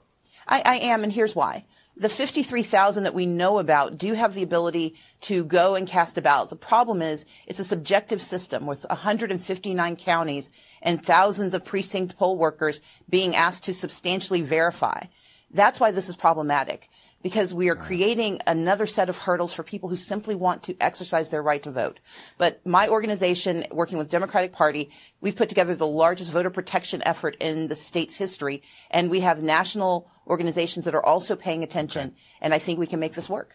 [0.47, 1.65] I, I am, and here's why.
[1.97, 6.23] The 53,000 that we know about do have the ability to go and cast a
[6.23, 6.51] ballot.
[6.51, 10.51] The problem is it's a subjective system with 159 counties
[10.81, 15.05] and thousands of precinct poll workers being asked to substantially verify.
[15.51, 16.89] That's why this is problematic
[17.23, 21.31] because we are creating another set of hurdles for people who simply want to exercise
[21.31, 21.99] their right to vote.
[22.36, 24.90] But my organization, working with Democratic Party,
[25.20, 29.43] we've put together the largest voter protection effort in the state's history, and we have
[29.43, 33.55] national organizations that are also paying attention, and I think we can make this work.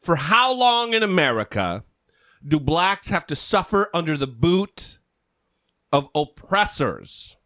[0.00, 1.84] For how long in America
[2.46, 4.98] do blacks have to suffer under the boot
[5.92, 7.36] of oppressors,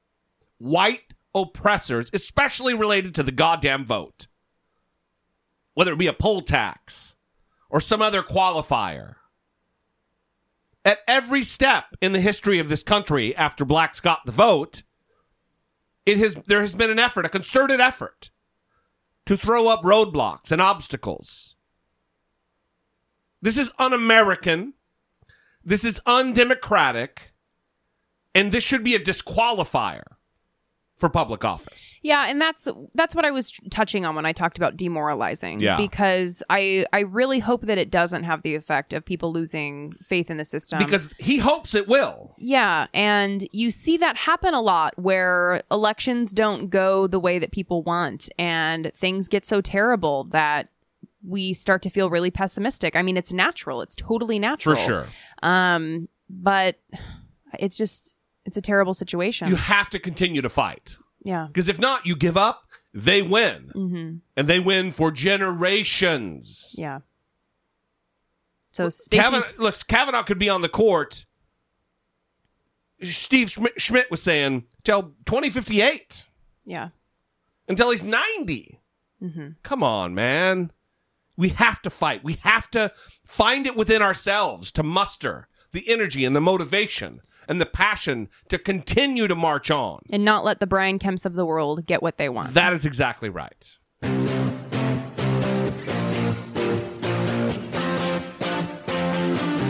[0.58, 4.26] white oppressors, especially related to the goddamn vote,
[5.74, 7.14] whether it be a poll tax
[7.70, 9.16] or some other qualifier.
[10.84, 14.82] At every step in the history of this country after blacks got the vote,
[16.04, 18.30] it has there has been an effort, a concerted effort
[19.26, 21.54] to throw up roadblocks and obstacles.
[23.40, 24.74] This is un-American.
[25.64, 27.32] This is undemocratic.
[28.34, 30.02] And this should be a disqualifier
[31.02, 31.98] for public office.
[32.02, 35.58] Yeah, and that's that's what I was touching on when I talked about demoralizing.
[35.58, 35.76] Yeah.
[35.76, 40.30] Because I I really hope that it doesn't have the effect of people losing faith
[40.30, 40.78] in the system.
[40.78, 42.36] Because he hopes it will.
[42.38, 47.50] Yeah, and you see that happen a lot where elections don't go the way that
[47.50, 50.68] people want and things get so terrible that
[51.26, 52.94] we start to feel really pessimistic.
[52.94, 53.82] I mean, it's natural.
[53.82, 54.76] It's totally natural.
[54.76, 55.06] For sure.
[55.42, 56.76] Um, but
[57.58, 59.48] it's just it's a terrible situation.
[59.48, 60.96] You have to continue to fight.
[61.22, 61.46] yeah.
[61.46, 62.64] Because if not, you give up,
[62.94, 63.70] they win.
[63.74, 64.16] Mm-hmm.
[64.36, 66.74] And they win for generations.
[66.76, 67.00] Yeah.
[68.72, 71.24] So Stacey Kavanaugh, look, Kavanaugh could be on the court.
[73.02, 76.24] Steve Schmidt, Schmidt was saying till 2058,
[76.64, 76.88] Yeah.
[77.68, 78.78] until he's 90.
[79.22, 79.48] Mm-hmm.
[79.62, 80.70] Come on, man.
[81.36, 82.22] We have to fight.
[82.22, 82.92] We have to
[83.26, 88.58] find it within ourselves to muster the energy and the motivation and the passion to
[88.58, 90.00] continue to march on.
[90.10, 92.54] And not let the Brian Kemps of the world get what they want.
[92.54, 93.78] That is exactly right.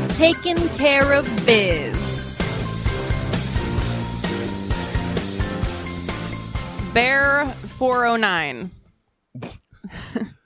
[0.09, 2.13] Taking care of biz.
[6.95, 8.71] Bear 409.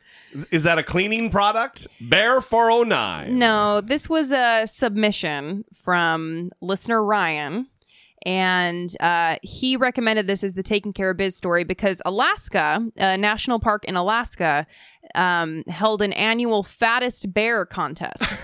[0.50, 1.86] Is that a cleaning product?
[2.00, 3.38] Bear 409.
[3.38, 7.68] No, this was a submission from listener Ryan.
[8.24, 13.16] And uh, he recommended this as the Taking Care of Biz story because Alaska, a
[13.16, 14.66] national park in Alaska,
[15.14, 18.24] um, held an annual fattest bear contest.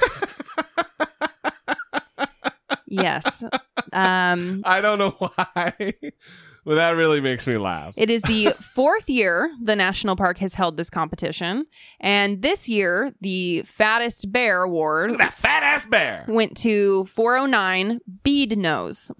[2.86, 3.42] yes.
[3.92, 5.94] Um, I don't know why.
[6.64, 7.94] Well, that really makes me laugh.
[7.96, 11.66] It is the fourth year the national park has held this competition,
[12.00, 19.10] and this year the fattest bear award that fat ass bear went to 409 Beadnose.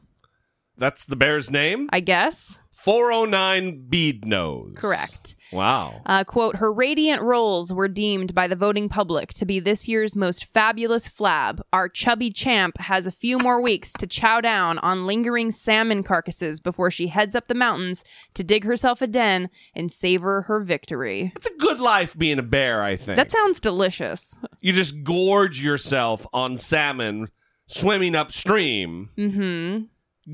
[0.78, 1.88] That's the bear's name?
[1.92, 2.58] I guess.
[2.82, 4.74] 409 Beadnose.
[4.74, 5.36] Correct.
[5.52, 6.00] Wow.
[6.04, 10.16] Uh, quote, her radiant rolls were deemed by the voting public to be this year's
[10.16, 11.60] most fabulous flab.
[11.72, 16.58] Our chubby champ has a few more weeks to chow down on lingering salmon carcasses
[16.58, 18.02] before she heads up the mountains
[18.34, 21.32] to dig herself a den and savor her victory.
[21.36, 23.16] It's a good life being a bear, I think.
[23.16, 24.34] That sounds delicious.
[24.60, 27.28] you just gorge yourself on salmon
[27.68, 29.10] swimming upstream.
[29.16, 29.84] Mm-hmm.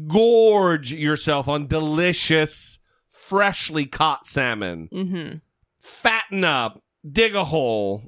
[0.07, 2.79] Gorge yourself on delicious,
[3.09, 4.89] freshly caught salmon.
[4.93, 5.37] Mm-hmm.
[5.81, 8.05] Fatten up, dig a hole,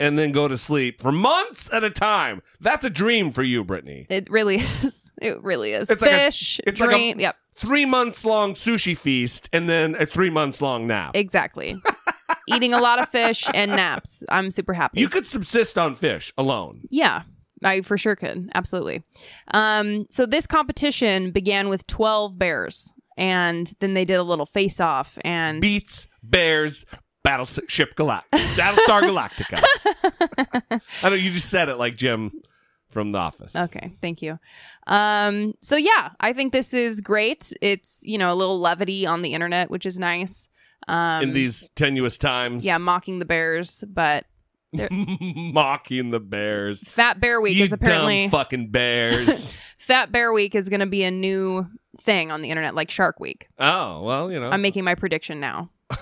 [0.00, 2.42] and then go to sleep for months at a time.
[2.60, 4.06] That's a dream for you, Brittany.
[4.10, 5.12] It really is.
[5.22, 5.90] It really is.
[5.90, 7.36] It's like a- Fish, it's like a- yep.
[7.56, 11.12] Three months long sushi feast and then a three months long nap.
[11.14, 11.80] Exactly.
[12.48, 14.24] Eating a lot of fish and naps.
[14.28, 15.00] I'm super happy.
[15.00, 16.80] You could subsist on fish alone.
[16.90, 17.22] Yeah,
[17.64, 18.50] I for sure could.
[18.54, 19.02] Absolutely.
[19.52, 24.80] Um, so this competition began with 12 bears, and then they did a little face
[24.80, 25.18] off.
[25.24, 26.84] And Beats, Bears,
[27.22, 30.80] Battleship Galact, Battlestar Galactica.
[31.02, 32.32] I know you just said it like Jim
[32.90, 33.56] from The Office.
[33.56, 34.38] Okay, thank you.
[34.86, 37.52] Um, so yeah, I think this is great.
[37.60, 40.48] It's you know a little levity on the internet, which is nice.
[40.86, 42.64] Um, In these tenuous times.
[42.64, 44.26] yeah, mocking the bears, but
[44.90, 46.82] Mocking the Bears.
[46.84, 49.56] Fat Bear Week you is apparently dumb fucking bears.
[49.78, 51.66] Fat Bear Week is going to be a new
[52.00, 53.48] thing on the internet, like Shark Week.
[53.58, 54.50] oh well, you know.
[54.50, 55.70] I'm making my prediction now.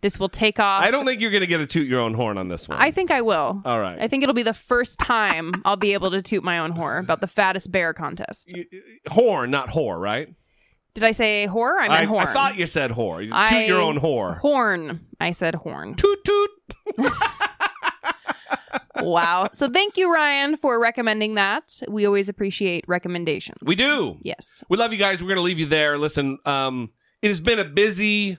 [0.00, 0.82] this will take off.
[0.82, 2.78] I don't think you're gonna get a toot your own horn on this one.
[2.78, 3.62] I think I will.
[3.64, 3.98] All right.
[4.00, 7.04] I think it'll be the first time I'll be able to toot my own horn
[7.04, 8.52] about the fattest bear contest.
[9.08, 10.28] horn, not whore, right?
[10.94, 11.76] Did I say whore?
[11.78, 12.26] I meant I, horn.
[12.26, 13.22] I thought you said whore.
[13.24, 14.38] You I- toot your own whore.
[14.38, 15.06] Horn.
[15.20, 15.94] I said horn.
[15.94, 16.50] Toot toot.
[19.00, 19.48] Wow.
[19.52, 21.80] So thank you, Ryan, for recommending that.
[21.88, 23.58] We always appreciate recommendations.
[23.62, 24.18] We do.
[24.22, 24.62] Yes.
[24.68, 25.22] We love you guys.
[25.22, 25.98] We're going to leave you there.
[25.98, 26.90] Listen, um,
[27.22, 28.38] it has been a busy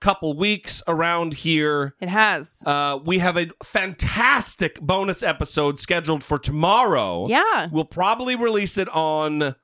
[0.00, 1.94] couple weeks around here.
[2.00, 2.62] It has.
[2.66, 7.26] Uh, we have a fantastic bonus episode scheduled for tomorrow.
[7.28, 7.68] Yeah.
[7.72, 9.54] We'll probably release it on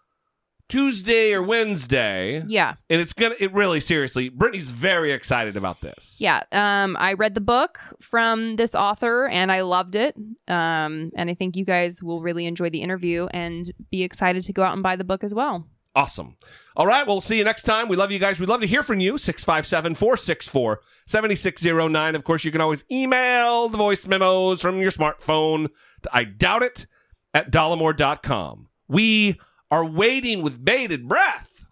[0.70, 2.42] Tuesday or Wednesday.
[2.46, 2.74] Yeah.
[2.88, 6.16] And it's gonna it really seriously, Brittany's very excited about this.
[6.20, 6.44] Yeah.
[6.52, 10.14] Um, I read the book from this author and I loved it.
[10.48, 14.52] Um, and I think you guys will really enjoy the interview and be excited to
[14.52, 15.66] go out and buy the book as well.
[15.94, 16.36] Awesome.
[16.76, 17.88] All right, we'll see you next time.
[17.88, 18.38] We love you guys.
[18.38, 19.18] We'd love to hear from you.
[19.18, 22.14] 657 464 7609.
[22.14, 25.68] Of course, you can always email the voice memos from your smartphone
[26.02, 26.86] to I doubt it
[27.34, 28.68] at dollemore.com.
[28.88, 29.40] We
[29.70, 31.66] are waiting with bated breath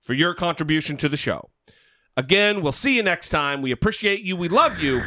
[0.00, 1.50] for your contribution to the show.
[2.16, 3.62] Again, we'll see you next time.
[3.62, 4.34] We appreciate you.
[4.34, 5.02] We love you.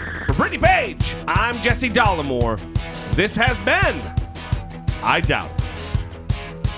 [0.58, 2.60] Page, I'm Jesse Dollemore.
[3.16, 4.02] This has been
[5.02, 5.50] I Doubt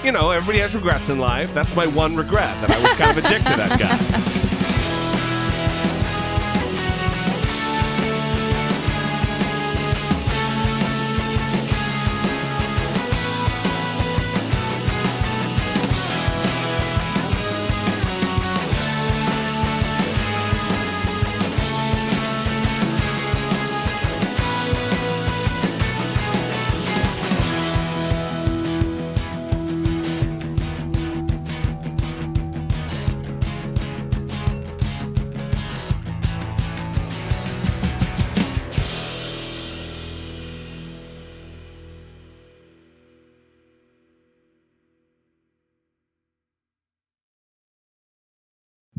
[0.04, 1.54] You know, everybody has regrets in life.
[1.54, 4.50] That's my one regret that I was kind of a dick to that guy.